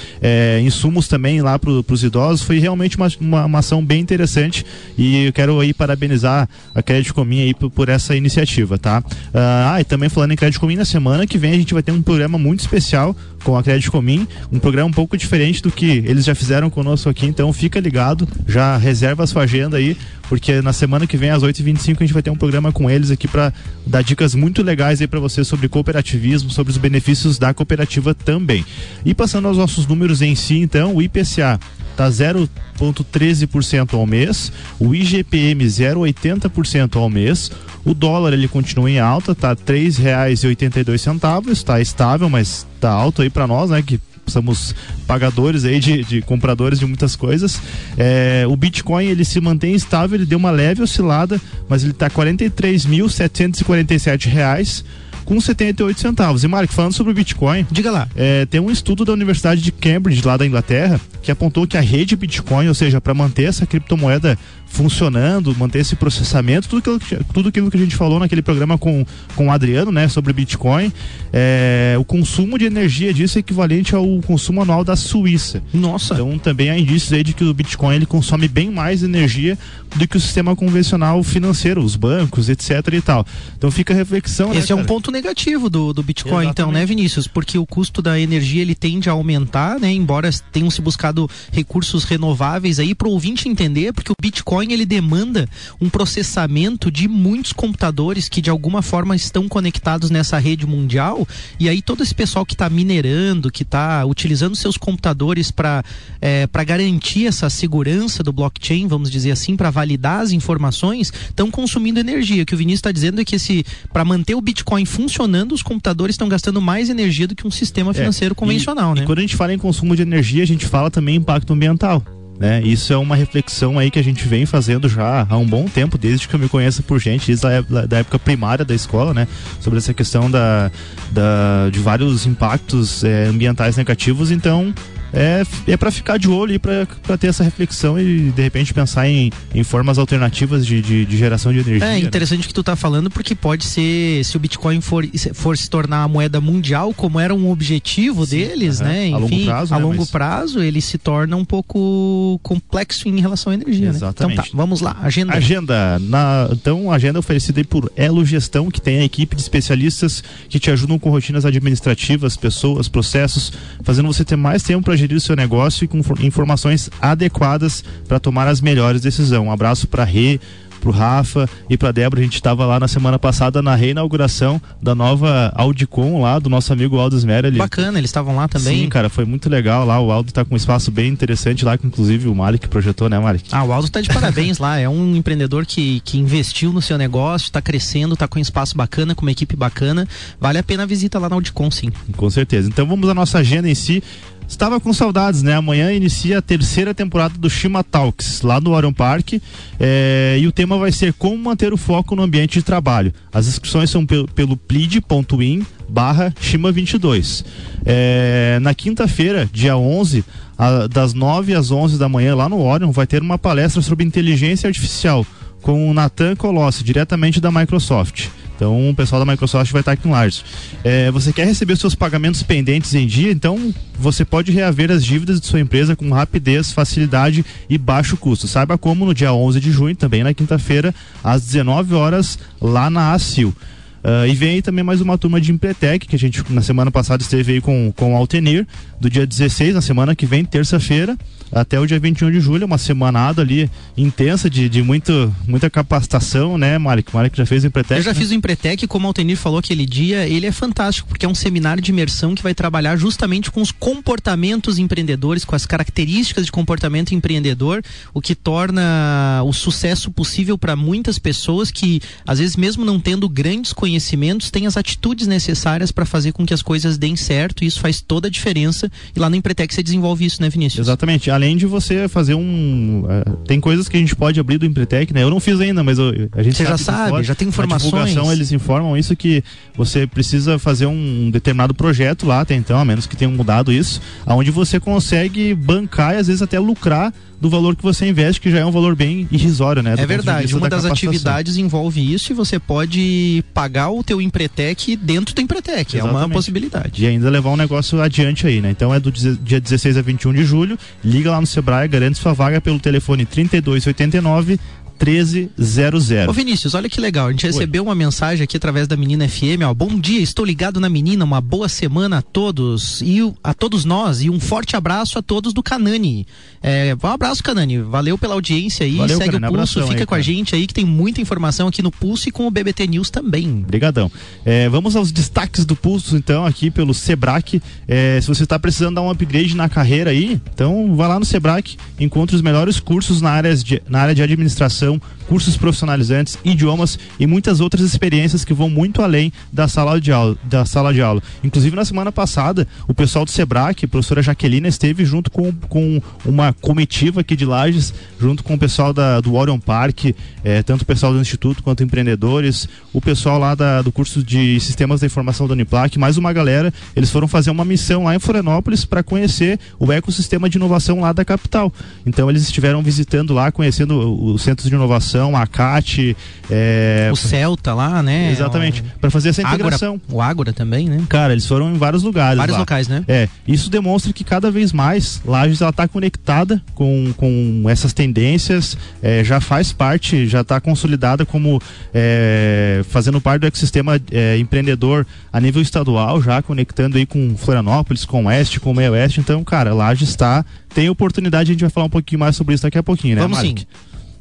insumos 0.63 1.09
também 1.09 1.41
lá 1.43 1.59
para 1.59 1.71
os 1.71 2.05
idosos. 2.05 2.43
Foi 2.43 2.59
realmente 2.59 2.97
uma, 2.97 3.09
uma, 3.21 3.45
uma 3.47 3.59
ação 3.59 3.85
bem 3.85 4.01
interessante 4.01 4.65
e 4.97 5.27
eu 5.27 5.33
quero 5.33 5.59
aí 5.61 5.75
parabenizar 5.75 6.49
a 6.75 6.83
Crédito 6.83 7.15
Comim 7.15 7.41
aí 7.41 7.55
por, 7.55 7.71
por 7.71 7.89
essa 7.89 8.15
iniciativa, 8.15 8.79
tá? 8.79 9.03
Ah, 9.35 9.81
e 9.81 9.85
também 9.85 10.09
falando 10.09 10.33
em 10.33 10.37
Crédito 10.37 10.61
Comim, 10.61 10.77
na 10.77 10.85
semana 10.85 11.27
que 11.27 11.37
vem 11.37 11.53
a 11.53 11.57
gente 11.57 11.75
vai 11.75 11.83
ter 11.83 11.93
um 11.93 12.03
programa 12.03 12.39
muito 12.39 12.61
especial 12.61 13.17
com 13.45 13.57
a 13.57 13.63
Crédito 13.63 13.91
Comim, 13.91 14.27
um 14.53 14.59
programa 14.59 14.89
um 14.89 14.93
pouco 14.93 15.17
diferente 15.17 15.63
do 15.63 15.71
que 15.71 16.03
eles 16.07 16.25
já 16.25 16.35
fizeram 16.35 16.71
conosco 16.71 16.98
aqui, 17.07 17.27
então 17.27 17.53
fica 17.53 17.79
ligado, 17.79 18.27
já 18.47 18.79
reserva 18.79 19.25
a 19.25 19.27
sua 19.27 19.43
agenda 19.43 19.77
aí, 19.77 19.95
porque 20.27 20.63
na 20.63 20.73
semana 20.73 21.07
que 21.07 21.19
vem 21.19 21.29
às 21.29 21.43
8h25 21.43 21.97
a 21.99 22.05
gente 22.05 22.13
vai 22.15 22.23
ter 22.23 22.31
um 22.31 22.37
programa 22.37 22.73
com 22.73 22.89
eles 22.89 23.11
aqui 23.11 23.29
para 23.29 23.53
dar 23.87 24.03
dicas 24.03 24.35
muito 24.35 24.63
legais 24.63 25.03
aí 25.03 25.07
para 25.07 25.21
você 25.21 25.45
sobre 25.45 25.69
cooperativismo, 25.69 26.51
sobre 26.51 26.71
os 26.71 26.79
benefícios 26.79 27.39
da 27.39 27.53
cooperativa 27.53 28.15
também. 28.15 28.65
E 29.05 29.15
passando 29.15 29.49
aos 29.49 29.59
nossos 29.59 29.87
números 29.87 30.23
em 30.23 30.35
si, 30.35 30.59
então, 30.59 30.97
o 30.97 31.03
IPCA 31.03 31.61
tá 31.97 32.09
0,13% 32.09 33.95
ao 33.95 34.07
mês, 34.07 34.53
o 34.79 34.95
IGPM 34.95 35.65
0,80% 35.65 36.97
ao 36.97 37.11
mês, 37.11 37.51
o 37.85 37.93
dólar 37.93 38.33
ele 38.33 38.47
continua 38.47 38.91
em 38.91 39.01
alta, 39.01 39.35
tá 39.35 39.51
R$ 39.51 39.57
3,82, 39.67 41.51
está 41.51 41.81
estável, 41.81 42.31
mas 42.31 42.67
tá 42.81 42.91
alto 42.91 43.23
aí 43.23 43.31
para 43.31 43.47
nós, 43.47 43.71
né, 43.71 43.83
que 43.83 44.01
somos 44.29 44.75
pagadores 45.07 45.65
aí 45.65 45.81
de, 45.81 46.05
de 46.05 46.21
compradores 46.23 46.79
de 46.79 46.87
muitas 46.87 47.17
coisas. 47.17 47.61
É, 47.97 48.45
o 48.49 48.57
Bitcoin 48.57 49.07
ele 49.07 49.25
se 49.25 49.41
mantém 49.41 49.75
estável, 49.75 50.17
ele 50.17 50.27
deu 50.27 50.39
uma 50.39 50.51
leve 50.51 50.83
oscilada, 50.83 51.41
mas 51.69 51.83
ele 51.83 51.93
está 51.93 52.11
43.747 52.11 54.29
reais 54.29 54.85
com 55.29 55.39
78 55.39 56.01
centavos. 56.01 56.43
E 56.43 56.49
Marco, 56.49 56.73
falando 56.73 56.95
sobre 56.95 57.13
o 57.13 57.15
Bitcoin, 57.15 57.67
diga 57.71 57.91
lá. 57.91 58.09
É, 58.17 58.47
tem 58.47 58.61
um 58.61 58.71
estudo 58.71 59.05
da 59.05 59.13
Universidade 59.13 59.61
de 59.61 59.71
Cambridge 59.71 60.23
lá 60.25 60.39
da 60.39 60.47
Inglaterra 60.47 60.99
que 61.23 61.31
apontou 61.31 61.67
que 61.67 61.77
a 61.77 61.83
rede 61.83 62.17
Bitcoin, 62.17 62.67
ou 62.67 62.75
seja, 62.75 62.99
para 62.99 63.13
manter 63.13 63.45
essa 63.45 63.67
criptomoeda 63.67 64.39
funcionando, 64.69 65.55
manter 65.57 65.81
esse 65.81 65.97
processamento, 65.97 66.69
tudo 66.69 66.79
aquilo, 66.79 67.01
que, 67.01 67.33
tudo 67.33 67.49
aquilo 67.49 67.71
que 67.71 67.77
a 67.77 67.81
gente 67.81 67.97
falou 67.97 68.19
naquele 68.19 68.43
programa 68.43 68.79
com, 68.79 69.05
com 69.35 69.49
o 69.49 69.51
Adriano, 69.51 69.91
né, 69.91 70.09
sobre 70.09 70.33
Bitcoin, 70.33 70.93
é, 71.33 71.97
o 71.99 72.05
consumo 72.05 72.59
de 72.59 72.65
energia 72.65 73.13
disso 73.13 73.39
é 73.39 73.41
equivalente 73.41 73.95
ao 73.95 74.07
consumo 74.23 74.63
anual 74.63 74.85
da 74.85 74.95
Suíça. 74.95 75.63
Nossa. 75.73 76.15
Então 76.15 76.39
também 76.39 76.71
há 76.71 76.79
indícios 76.79 77.13
aí 77.13 77.23
de 77.23 77.33
que 77.33 77.45
o 77.45 77.53
Bitcoin 77.53 77.97
ele 77.97 78.07
consome 78.07 78.47
bem 78.47 78.71
mais 78.71 79.03
energia 79.03 79.59
do 79.97 80.07
que 80.07 80.17
o 80.17 80.21
sistema 80.21 80.55
convencional 80.55 81.23
financeiro, 81.23 81.83
os 81.83 81.97
bancos, 81.97 82.49
etc 82.49 82.71
e 82.93 83.01
tal. 83.01 83.27
Então 83.57 83.71
fica 83.71 83.93
a 83.93 83.97
reflexão, 83.97 84.53
né, 84.53 84.59
Esse 84.59 84.73
é 84.73 84.75
um 84.75 84.85
ponto 84.85 85.11
negativo 85.11 85.69
do, 85.69 85.93
do 85.93 86.03
Bitcoin, 86.03 86.47
então, 86.47 86.67
Exatamente. 86.67 86.75
né, 86.75 86.87
Vinícius? 86.87 87.27
Porque 87.27 87.59
o 87.59 87.67
custo 87.67 88.01
da 88.03 88.19
energia 88.19 88.63
ele 88.63 88.75
tende 88.75 89.09
a 89.09 89.13
aumentar, 89.13 89.81
né? 89.81 89.93
Embora 89.93 90.31
tenham 90.53 90.71
se 90.71 90.81
buscado 90.81 91.29
recursos 91.51 92.05
renováveis 92.05 92.79
aí 92.79 92.95
para 92.95 93.09
o 93.09 93.13
ouvinte 93.13 93.49
entender, 93.49 93.93
porque 93.93 94.13
o 94.13 94.15
Bitcoin 94.21 94.58
ele 94.67 94.85
demanda 94.85 95.49
um 95.81 95.89
processamento 95.89 96.91
de 96.91 97.09
muitos 97.09 97.53
computadores 97.53 98.29
que 98.29 98.41
de 98.41 98.51
alguma 98.51 98.83
forma 98.83 99.15
estão 99.15 99.49
conectados 99.49 100.11
nessa 100.11 100.39
rede 100.39 100.67
mundial. 100.67 101.27
E 101.59 101.69
aí 101.69 101.81
todo 101.81 102.03
esse 102.03 102.15
pessoal 102.15 102.45
que 102.45 102.55
está 102.55 102.69
minerando, 102.69 103.51
que 103.51 103.63
está 103.63 104.05
utilizando 104.05 104.55
seus 104.57 104.77
computadores 104.77 105.51
para 105.51 105.85
é, 106.21 106.47
para 106.47 106.65
garantir 106.65 107.27
essa 107.27 107.49
segurança 107.49 108.23
do 108.23 108.33
blockchain, 108.33 108.87
vamos 108.87 109.11
dizer 109.11 109.31
assim, 109.31 109.57
para 109.57 109.71
validar 109.71 110.21
as 110.21 110.33
informações, 110.33 111.13
estão 111.29 111.51
consumindo 111.51 112.01
energia. 112.01 112.43
O 112.43 112.47
que 112.47 112.55
o 112.55 112.59
Vinícius 112.59 112.79
está 112.79 112.93
dizendo 112.93 113.21
é 113.21 113.25
que 113.25 113.37
esse 113.37 113.65
para 113.93 114.05
manter 114.05 114.35
o 114.35 114.41
Bitcoin 114.41 114.85
funcionando, 114.85 115.53
os 115.53 115.63
computadores 115.63 116.15
estão 116.15 116.29
gastando 116.29 116.61
mais 116.61 116.91
energia 116.91 117.27
do 117.27 117.35
que 117.35 117.47
um 117.47 117.51
sistema 117.51 117.95
financeiro 117.95 118.33
É, 118.33 118.35
convencional, 118.35 118.93
e, 118.93 118.99
né? 118.99 119.03
E 119.03 119.07
quando 119.07 119.19
a 119.19 119.23
gente 119.23 119.37
fala 119.37 119.53
em 119.53 119.59
consumo 119.59 119.95
de 119.95 120.03
energia, 120.03 120.43
a 120.43 120.47
gente 120.47 120.67
fala 120.67 120.91
também 120.91 121.17
em 121.17 121.19
impacto 121.19 121.53
ambiental. 121.53 122.03
Né? 122.39 122.63
Isso 122.63 122.93
é 122.93 122.97
uma 122.97 123.17
reflexão 123.17 123.79
aí 123.79 123.91
que 123.91 123.99
a 123.99 124.05
gente 124.05 124.27
vem 124.29 124.47
fazendo 124.47 124.89
já 124.89 125.27
há 125.29 125.37
um 125.37 125.47
bom 125.47 125.65
tempo, 125.65 125.99
desde 125.99 126.29
que 126.29 126.35
eu 126.35 126.39
me 126.39 126.49
conheço 126.49 126.83
por 126.85 127.01
gente, 127.01 127.27
desde 127.27 127.47
a 127.47 127.61
da 127.87 127.99
época 127.99 128.19
primária 128.19 128.65
da 128.65 128.75
escola, 128.75 129.13
né? 129.13 129.27
Sobre 129.61 129.79
essa 129.79 129.93
questão 129.93 130.31
da, 130.31 130.71
da, 131.11 131.69
de 131.71 131.81
vários 131.81 132.27
impactos 132.27 133.03
é, 133.03 133.25
ambientais 133.27 133.77
negativos. 133.77 134.31
Então, 134.31 134.73
é, 135.13 135.43
é 135.67 135.77
para 135.77 135.91
ficar 135.91 136.19
de 136.19 136.29
olho 136.29 136.55
e 136.55 136.59
para 136.59 136.87
ter 137.19 137.29
essa 137.29 137.43
reflexão 137.43 137.99
e 137.99 138.31
de 138.31 138.43
repente 138.43 138.75
pensar 138.75 139.09
em, 139.09 139.31
em 139.55 139.63
formas 139.63 139.99
alternativas 139.99 140.67
de, 140.67 140.81
de, 140.81 141.05
de 141.05 141.17
geração 141.17 141.53
de 141.53 141.61
energia. 141.61 141.87
É 141.87 141.93
né? 141.93 141.99
interessante 142.01 142.41
né? 142.41 142.47
que 142.47 142.55
tu 142.55 142.63
tá 142.63 142.77
falando 142.77 143.11
porque 143.11 143.35
pode 143.35 143.65
ser 143.65 144.25
se 144.25 144.37
o 144.37 144.41
Bitcoin 144.41 144.81
for, 144.81 145.05
for 145.35 145.57
se 145.57 145.69
tornar 145.69 146.03
a 146.03 146.09
moeda 146.09 146.41
mundial 146.41 146.93
como 146.95 147.19
era 147.19 147.35
um 147.35 147.51
objetivo 147.51 148.27
Sim, 148.27 148.39
deles, 148.39 148.81
né? 148.81 149.09
Enfim, 149.09 149.15
a 149.15 149.19
longo 149.19 149.45
prazo, 149.45 149.75
a 149.75 149.79
né? 149.79 149.83
longo 149.83 149.99
Mas... 149.99 150.11
prazo 150.11 150.63
ele 150.63 150.81
se 150.81 150.99
torna 150.99 151.37
um 151.37 151.45
pouco 151.45 152.39
complexo 152.43 153.09
em 153.09 153.21
relação 153.21 153.53
à 153.53 153.55
energia. 153.55 153.89
Exatamente. 153.89 154.37
Né? 154.37 154.43
Então 154.45 154.53
tá, 154.53 154.57
vamos 154.57 154.81
lá, 154.81 154.97
agenda. 155.03 155.35
Agenda. 155.35 155.99
Na, 155.99 156.49
então, 156.53 156.93
agenda 156.93 157.19
oferecida 157.19 157.63
por 157.65 157.91
Elo 157.97 158.25
Gestão, 158.25 158.71
que 158.71 158.81
tem 158.81 158.99
a 158.99 159.05
equipe 159.05 159.35
de 159.35 159.43
especialistas 159.43 160.23
que 160.49 160.59
te 160.59 160.71
ajudam 160.71 160.99
com 160.99 161.11
rotinas 161.11 161.45
administrativas, 161.45 162.37
pessoas, 162.37 162.89
processos, 162.89 163.53
fazendo 163.83 164.07
você 164.07 164.25
ter 164.25 164.37
mais 164.37 164.63
tempo 164.63 164.85
para 164.85 164.98
gerir 164.99 165.17
o 165.17 165.21
seu 165.21 165.37
negócio 165.37 165.85
e 165.85 165.89
com 165.89 166.01
informações 166.21 166.91
adequadas 167.01 167.85
para 168.07 168.19
tomar 168.19 168.49
as 168.49 168.61
melhores 168.61 169.01
decisões. 169.01 169.41
Um 169.41 169.53
abraço 169.53 169.87
para 169.87 170.05
Rê, 170.05 170.41
pro 170.79 170.91
Rafa 170.91 171.49
e 171.69 171.77
pra 171.77 171.93
Débora. 171.93 172.21
A 172.21 172.25
gente 172.25 172.37
estava 172.37 172.65
lá 172.65 172.81
na 172.81 172.89
semana 172.89 173.19
passada 173.19 173.61
na 173.61 173.75
reinauguração 173.75 174.61
da 174.81 174.95
nova 174.95 175.53
Audicom 175.55 176.23
lá, 176.23 176.39
do 176.39 176.49
nosso 176.49 176.73
amigo 176.73 176.99
Aldo 176.99 177.17
Smerali. 177.17 177.59
Bacana, 177.59 177.99
eles 177.99 178.09
estavam 178.11 178.35
lá 178.37 178.49
também. 178.49 178.83
Sim, 178.83 178.89
cara, 178.89 179.09
foi 179.09 179.25
muito 179.25 179.49
legal 179.49 179.85
lá. 179.85 180.01
O 180.01 180.11
Aldo 180.11 180.33
tá 180.33 180.45
com 180.45 180.55
um 180.55 180.57
espaço 180.57 180.91
bem 180.91 181.09
interessante 181.09 181.65
lá, 181.65 181.77
que 181.77 181.87
inclusive 181.87 182.29
o 182.29 182.35
Malik 182.35 182.69
projetou, 182.69 183.09
né, 183.09 183.19
Malik? 183.19 183.49
Ah, 183.53 183.65
o 183.65 183.73
Aldo 183.73 183.89
tá 183.89 184.01
de 184.01 184.09
parabéns 184.09 184.59
lá. 184.59 184.79
É 184.79 184.89
um 184.89 185.15
empreendedor 185.17 185.67
que, 185.67 186.01
que 186.01 186.19
investiu 186.19 186.73
no 186.73 186.81
seu 186.81 186.97
negócio, 186.97 187.51
tá 187.51 187.61
crescendo, 187.61 188.17
tá 188.17 188.27
com 188.27 188.39
um 188.39 188.43
espaço 188.43 188.77
bacana, 188.77 189.15
com 189.15 189.23
uma 189.23 189.33
equipe 189.33 189.57
bacana. 189.57 190.07
Vale 190.41 190.59
a 190.59 190.63
pena 190.63 190.85
a 190.85 190.87
visita 190.87 191.19
lá 191.19 191.29
na 191.29 191.35
Audicom, 191.35 191.71
sim. 191.71 191.91
Com 192.17 192.31
certeza. 192.31 192.69
Então 192.69 192.87
vamos 192.87 193.09
à 193.09 193.15
nossa 193.15 193.39
agenda 193.39 193.69
em 193.69 193.75
si. 193.75 194.03
Estava 194.49 194.81
com 194.81 194.95
saudades, 194.95 195.43
né? 195.43 195.55
Amanhã 195.55 195.93
inicia 195.93 196.39
a 196.39 196.43
terceira 196.43 196.95
temporada 196.95 197.37
do 197.39 197.51
Shima 197.51 197.85
Talks, 197.85 198.41
lá 198.41 198.59
no 198.59 198.71
Orion 198.71 198.95
Park. 198.95 199.35
É, 199.79 200.39
e 200.41 200.47
o 200.47 200.53
tema 200.53 200.79
vai 200.79 200.91
ser 200.91 201.13
como 201.13 201.37
manter 201.37 201.73
o 201.73 201.77
foco 201.77 202.17
no 202.17 202.23
ambiente 202.23 202.55
de 202.59 202.65
trabalho. 202.65 203.13
As 203.31 203.47
inscrições 203.47 203.91
são 203.91 204.07
pelo, 204.07 204.27
pelo 204.29 204.57
plead.in 204.57 205.67
barra 205.87 206.35
Shima 206.41 206.73
22. 206.73 207.45
É, 207.85 208.59
na 208.63 208.73
quinta-feira, 208.73 209.49
dia 209.53 209.77
11, 209.77 210.25
a, 210.57 210.87
das 210.87 211.13
9 211.13 211.55
às 211.55 211.71
11 211.71 211.99
da 211.99 212.09
manhã, 212.09 212.35
lá 212.35 212.49
no 212.49 212.61
Orion, 212.61 212.91
vai 212.91 213.07
ter 213.07 213.21
uma 213.21 213.39
palestra 213.39 213.83
sobre 213.83 214.05
inteligência 214.05 214.67
artificial 214.67 215.27
com 215.61 215.91
o 215.91 215.95
Nathan 215.95 216.35
Colossi, 216.35 216.83
diretamente 216.83 217.41
da 217.41 217.51
Microsoft. 217.51 218.29
Então 218.59 218.91
o 218.91 218.95
pessoal 218.95 219.25
da 219.25 219.31
Microsoft 219.31 219.71
vai 219.71 219.83
estar 219.83 219.93
aqui 219.93 220.09
em 220.09 220.11
Lages. 220.11 220.45
É, 220.83 221.13
você 221.13 221.33
quer 221.33 221.47
receber 221.47 221.77
seus 221.77 221.95
pagamentos 221.95 222.43
pendentes 222.43 222.93
em 222.93 223.07
dia? 223.07 223.31
Então 223.31 223.73
você 223.97 224.25
pode 224.25 224.51
reaver 224.51 224.91
as 224.91 225.05
dívidas 225.05 225.41
de 225.41 225.47
sua 225.47 225.61
empresa 225.61 225.95
com 225.95 226.11
rapidez, 226.11 226.73
facilidade 226.73 227.45
e 227.71 227.79
baixo 227.79 228.17
custo. 228.17 228.49
Saiba 228.49 228.77
como 228.77 229.05
no 229.05 229.15
dia 229.15 229.33
11 229.33 229.61
de 229.61 229.71
junho, 229.71 229.95
também 229.95 230.25
na 230.25 230.35
quinta-feira, 230.35 230.93
às 231.23 231.47
19 231.47 231.95
horas, 231.95 232.37
lá 232.61 232.91
na 232.91 233.13
ACIL. 233.13 233.55
Uh, 234.03 234.27
e 234.29 234.35
vem 234.35 234.51
aí 234.51 234.63
também 234.63 234.85
mais 234.85 235.01
uma 235.01 235.19
turma 235.19 235.41
de 235.41 235.51
Empretec, 235.51 236.07
que 236.07 236.15
a 236.15 236.19
gente 236.19 236.43
na 236.51 236.63
semana 236.63 236.91
passada 236.91 237.23
esteve 237.23 237.55
aí 237.55 237.61
com, 237.61 237.93
com 237.97 238.15
o 238.15 238.17
Altenir, 238.17 238.67
do 239.01 239.11
dia 239.11 239.27
16, 239.27 239.75
na 239.75 239.81
semana 239.81 240.15
que 240.15 240.25
vem, 240.25 240.45
terça-feira, 240.45 241.17
até 241.51 241.81
o 241.81 241.87
dia 241.87 241.99
21 241.99 242.31
de 242.31 242.41
julho, 242.41 242.67
uma 242.67 242.79
semanada 242.79 243.43
ali 243.43 243.71
intensa 243.97 244.51
de, 244.51 244.69
de 244.69 244.83
muito, 244.83 245.35
muita 245.47 245.71
capacitação, 245.71 246.59
né, 246.59 246.79
Malik? 246.79 247.15
Malik 247.15 247.37
já 247.37 247.47
fez 247.47 247.65
o 247.65 247.67
Empretec? 247.67 247.99
Eu 247.99 248.05
já 248.05 248.13
né? 248.13 248.19
fiz 248.19 248.31
o 248.31 248.35
Empretec, 248.35 248.87
como 248.87 249.07
o 249.07 249.09
Altenir 249.09 249.37
falou 249.37 249.59
aquele 249.59 249.87
dia, 249.87 250.27
ele 250.29 250.47
é 250.47 250.53
fantástico, 250.53 251.09
porque 251.09 251.25
é 251.25 251.29
um 251.29 251.35
seminário 251.35 251.83
de 251.83 251.91
imersão 251.91 252.35
que 252.35 252.43
vai 252.43 252.55
trabalhar 252.55 252.97
justamente 252.97 253.51
com 253.51 253.61
os 253.63 253.73
comportamentos 253.73 254.79
empreendedores, 254.79 255.45
com 255.45 255.57
as 255.57 255.65
características 255.65 256.45
de 256.45 256.53
comportamento 256.53 257.15
empreendedor, 257.15 257.83
o 258.13 258.21
que 258.21 258.35
torna 258.35 259.43
o 259.45 259.53
sucesso 259.53 260.11
possível 260.11 260.59
para 260.59 260.77
muitas 260.77 261.19
pessoas 261.19 261.71
que, 261.71 262.01
às 262.27 262.39
vezes, 262.39 262.57
mesmo 262.57 262.85
não 262.85 263.01
tendo 263.01 263.29
grandes 263.29 263.73
conhecimentos, 263.73 263.88
conhecimentos, 263.89 264.51
tem 264.51 264.67
as 264.67 264.77
atitudes 264.77 265.27
necessárias 265.27 265.91
para 265.91 266.05
fazer 266.05 266.33
com 266.33 266.45
que 266.45 266.53
as 266.53 266.61
coisas 266.61 266.99
deem 266.99 267.17
certo, 267.17 267.65
e 267.65 267.67
isso 267.67 267.81
faz 267.81 268.01
toda 268.01 268.29
a 268.29 268.31
diferença. 268.31 268.91
E 269.17 269.19
lá 269.19 269.31
no 269.31 269.37
Empretec 269.37 269.75
você 269.75 269.83
desenvolve 269.83 270.27
isso, 270.27 270.43
né, 270.43 270.51
Vinícius? 270.51 270.87
Exatamente. 270.87 271.31
Além 271.31 271.57
de 271.57 271.67
você 271.67 272.07
fazer 272.07 272.35
um. 272.35 273.05
Uh, 273.05 273.37
tem 273.47 273.61
coisas 273.61 273.89
que 273.89 273.97
a 273.97 274.01
gente 274.01 274.15
pode 274.15 274.39
abrir 274.39 274.59
do 274.59 274.67
Empretec, 274.67 275.13
né? 275.13 275.23
Eu 275.23 275.31
não 275.31 275.41
fiz 275.41 275.59
ainda, 275.61 275.83
mas 275.83 275.99
eu, 275.99 276.29
a 276.33 276.43
gente 276.43 276.57
Você 276.57 276.65
já 276.65 276.77
sabe, 276.77 277.23
já 277.23 277.35
tem 277.35 277.49
informações. 277.49 277.93
Na 277.93 278.05
divulgação 278.05 278.33
eles 278.33 278.53
informam 278.53 278.97
isso 278.97 279.17
que 279.17 279.43
você 279.75 280.07
precisa 280.07 280.59
fazer 280.59 280.87
um 280.87 281.31
determinado 281.31 281.75
projeto 281.75 282.27
lá 282.27 282.41
até 282.41 282.55
então, 282.55 282.79
a 282.79 282.85
menos 282.85 283.07
que 283.07 283.17
tenham 283.17 283.33
mudado 283.33 283.73
isso, 283.73 284.01
aonde 284.27 284.51
você 284.51 284.79
consegue 284.79 285.55
bancar 285.55 286.15
e 286.15 286.19
às 286.19 286.27
vezes 286.27 286.43
até 286.43 286.59
lucrar 286.59 287.13
do 287.41 287.49
valor 287.49 287.77
que 287.77 287.83
você 287.83 288.07
investe, 288.07 288.41
que 288.41 288.51
já 288.51 288.59
é 288.59 288.67
um 288.67 288.71
valor 288.71 288.97
bem 288.97 289.29
irrisório, 289.31 289.83
né? 289.83 289.95
É 289.97 290.07
verdade. 290.07 290.55
Uma 290.55 290.69
da 290.69 290.77
das 290.77 290.85
atividades 290.85 291.57
envolve 291.57 292.13
isso 292.13 292.33
e 292.33 292.35
você 292.35 292.59
pode 292.59 293.45
pagar 293.53 293.91
o 293.91 294.03
teu 294.03 294.21
Empretec 294.21 294.97
dentro 294.97 295.35
do 295.35 295.41
Empretec. 295.41 295.97
Exatamente. 295.97 296.23
É 296.23 296.27
uma 296.27 296.29
possibilidade. 296.29 297.05
E 297.05 297.07
ainda 297.07 297.29
levar 297.31 297.51
um 297.51 297.57
negócio 297.57 298.01
adiante 298.01 298.47
aí, 298.47 298.61
né? 298.61 298.71
Então 298.71 298.93
é 298.93 299.01
do 299.01 299.11
dia 299.11 299.61
16 299.61 299.97
a 299.97 300.03
21 300.03 300.33
de 300.33 300.45
julho. 300.45 300.79
Liga 301.05 301.31
lá 301.31 301.41
no 301.41 301.47
Sebrae, 301.47 301.89
garante 301.89 302.19
sua 302.19 302.33
vaga 302.33 302.61
pelo 302.61 302.79
telefone 302.79 303.25
3289 303.25 304.59
1300. 305.05 306.29
Ô 306.29 306.33
Vinícius, 306.33 306.75
olha 306.75 306.89
que 306.89 307.01
legal. 307.01 307.29
A 307.29 307.31
gente 307.31 307.47
Oi. 307.47 307.53
recebeu 307.53 307.83
uma 307.83 307.95
mensagem 307.95 308.45
aqui 308.45 308.57
através 308.57 308.89
da 308.89 308.97
Menina 308.97 309.29
FM, 309.29 309.63
ó. 309.65 309.73
Bom 309.73 309.99
dia, 309.99 310.21
estou 310.21 310.45
ligado 310.45 310.81
na 310.81 310.89
menina, 310.89 311.25
uma 311.25 311.41
boa 311.41 311.69
semana 311.69 312.19
a 312.19 312.23
todos 312.23 313.01
e 313.01 313.19
a 313.43 313.55
todos 313.55 313.85
nós 313.85 314.23
e 314.23 314.31
um 314.31 314.41
forte 314.41 314.77
abraço 314.77 315.19
a 315.19 315.23
todos 315.23 315.53
do 315.53 315.63
Canani. 315.63 316.27
É, 316.63 316.97
um 317.03 317.07
abraço, 317.07 317.43
Canani. 317.43 317.79
Valeu 317.79 318.19
pela 318.19 318.35
audiência 318.35 318.85
aí. 318.85 318.97
Valeu, 318.97 319.19
Segue 319.19 319.33
Canani, 319.33 319.55
o 319.55 319.59
Pulso, 319.59 319.87
fica 319.87 320.01
aí, 320.01 320.07
com 320.07 320.15
a 320.15 320.21
gente 320.21 320.55
aí 320.55 320.67
que 320.67 320.75
tem 320.75 320.85
muita 320.85 321.21
informação 321.21 321.69
aqui 321.69 321.83
no 321.83 321.91
Pulso 321.91 322.29
e 322.29 322.33
com 322.33 322.47
o 322.47 322.51
BBT 322.51 322.87
News 322.89 323.11
também. 323.11 323.63
Obrigadão. 323.65 324.11
É, 324.45 324.69
vamos 324.69 324.97
aos 324.97 325.13
destaques 325.13 325.65
do 325.65 325.77
Pulso, 325.77 326.17
então, 326.17 326.45
aqui 326.45 326.71
pelo 326.71 326.93
Sebrac. 326.93 327.63
É, 327.87 328.21
se 328.21 328.27
você 328.27 328.43
está 328.43 328.59
precisando 328.59 328.97
dar 328.97 329.03
um 329.03 329.11
upgrade 329.11 329.55
na 329.57 329.69
carreira 329.69 330.11
aí, 330.11 330.41
então 330.53 330.95
vá 330.97 331.07
lá 331.07 331.19
no 331.19 331.25
Sebrac, 331.25 331.77
encontre 331.99 332.35
os 332.35 332.43
melhores 332.43 332.81
cursos 332.81 333.21
na 333.21 333.31
área 333.31 333.55
de, 333.55 333.83
na 333.89 334.01
área 334.01 334.15
de 334.15 334.23
administração 334.23 334.88
cursos 335.27 335.57
profissionalizantes, 335.57 336.39
idiomas 336.45 336.99
e 337.19 337.27
muitas 337.27 337.61
outras 337.61 337.83
experiências 337.83 338.45
que 338.45 338.55
vão 338.55 338.71
muito 338.71 339.03
além 339.03 339.33
da 339.53 339.67
sala 339.67 340.01
de 340.01 340.13
aula. 340.13 340.37
Da 340.45 340.65
sala 340.65 340.95
de 340.95 341.03
aula. 341.03 341.21
Inclusive, 341.43 341.75
na 341.75 341.85
semana 341.85 342.13
passada, 342.13 342.67
o 342.87 342.95
pessoal 342.95 343.25
do 343.25 343.31
Sebrae, 343.31 343.75
a 343.83 343.89
professora 343.89 344.23
Jaqueline, 344.23 344.69
esteve 344.69 345.05
junto 345.05 345.31
com, 345.31 345.53
com 345.69 346.01
uma 346.25 346.53
comitiva 346.53 347.21
aqui 347.21 347.35
de 347.35 347.45
Lages, 347.45 347.93
junto 348.21 348.45
com 348.45 348.55
o 348.55 348.59
pessoal 348.59 348.93
da, 348.93 349.21
do 349.21 349.35
Orion 349.35 349.59
Park, 349.59 350.07
eh, 350.45 350.63
tanto 350.63 350.83
o 350.83 350.87
pessoal 350.87 351.13
do 351.13 351.21
Instituto 351.21 351.63
quanto 351.63 351.83
empreendedores, 351.83 352.69
o 352.93 353.01
pessoal 353.01 353.39
lá 353.39 353.55
da, 353.55 353.83
do 353.83 353.91
curso 353.91 354.23
de 354.23 354.61
Sistemas 354.61 355.01
da 355.01 355.07
Informação 355.07 355.47
da 355.47 355.55
Uniplac, 355.55 355.99
mais 355.99 356.17
uma 356.17 356.33
galera. 356.33 356.73
Eles 356.95 357.11
foram 357.11 357.27
fazer 357.27 357.51
uma 357.51 357.65
missão 357.65 358.05
lá 358.05 358.15
em 358.15 358.19
Florianópolis 358.19 358.85
para 358.85 359.03
conhecer 359.03 359.59
o 359.79 359.93
ecossistema 359.93 360.49
de 360.49 360.57
inovação 360.57 361.01
lá 361.01 361.13
da 361.13 361.25
capital. 361.25 361.73
Então, 362.07 362.31
eles 362.31 362.43
estiveram 362.43 362.83
visitando 362.83 363.35
lá, 363.35 363.51
conhecendo 363.51 364.33
os 364.33 364.43
centros 364.43 364.69
de 364.69 364.75
inovação, 364.79 365.37
a 365.37 365.47
CAT. 365.47 366.17
É... 366.51 367.11
O 367.13 367.17
Celta 367.17 367.75
lá, 367.75 368.03
né? 368.03 368.31
Exatamente. 368.33 368.81
O... 368.81 368.99
Para 369.01 369.11
fazer 369.11 369.31
essa 369.31 369.43
integração. 369.43 369.95
Ágora, 369.95 370.17
o 370.17 370.23
Ágora 370.23 370.53
também, 370.53 370.89
né? 370.89 371.03
Cara, 371.09 371.33
eles 371.33 371.47
foram 371.47 371.71
em 371.75 371.79
vários 371.79 372.03
lugares. 372.03 372.39
Vários 372.39 372.55
lá. 372.55 372.61
locais, 372.61 372.89
né? 372.89 373.05
É. 373.07 373.29
Isso 373.47 373.71
demonstra 373.71 374.13
que 374.13 374.25
cada 374.25 374.51
vez 374.51 374.73
mais 374.73 375.21
Lages 375.25 375.61
ela 375.61 375.71
está 375.71 375.87
conectada 375.87 376.63
com, 376.75 377.13
com 377.17 377.65
essas 377.69 377.93
tendências, 377.93 378.77
é, 379.03 379.23
já 379.23 379.41
faz 379.41 379.73
parte, 379.73 380.27
já 380.27 380.41
está 380.41 380.61
consolidada 380.61 381.27
como 381.27 381.61
é, 381.93 382.83
fazendo 382.89 383.21
parte 383.21 383.41
do 383.41 383.47
ecossistema 383.47 384.01
é, 384.11 384.39
empreendedor 384.39 385.07
a 385.33 385.41
nível 385.41 385.61
estadual, 385.61 386.23
já 386.23 386.41
conectando 386.43 386.97
aí 386.97 387.07
com 387.07 387.37
Florianópolis, 387.37 388.05
com 388.05 388.27
Oeste, 388.27 388.61
com 388.61 388.71
o 388.71 388.75
Meio 388.75 388.93
Oeste. 388.93 389.21
Então, 389.21 389.43
cara, 389.45 389.75
Lages 389.75 390.09
está 390.09 390.45
tem 390.75 390.89
oportunidade, 390.89 391.51
a 391.51 391.55
gente 391.55 391.61
vai 391.61 391.71
falar 391.71 391.87
um 391.87 391.91
pouquinho 391.91 392.21
mais 392.21 392.37
sobre 392.37 392.55
isso 392.55 392.63
daqui 392.63 392.79
a 392.79 392.83
pouquinho, 392.83 393.17
né? 393.17 393.23
Vamos 393.23 393.39
Malik? 393.39 393.61
sim. 393.61 393.67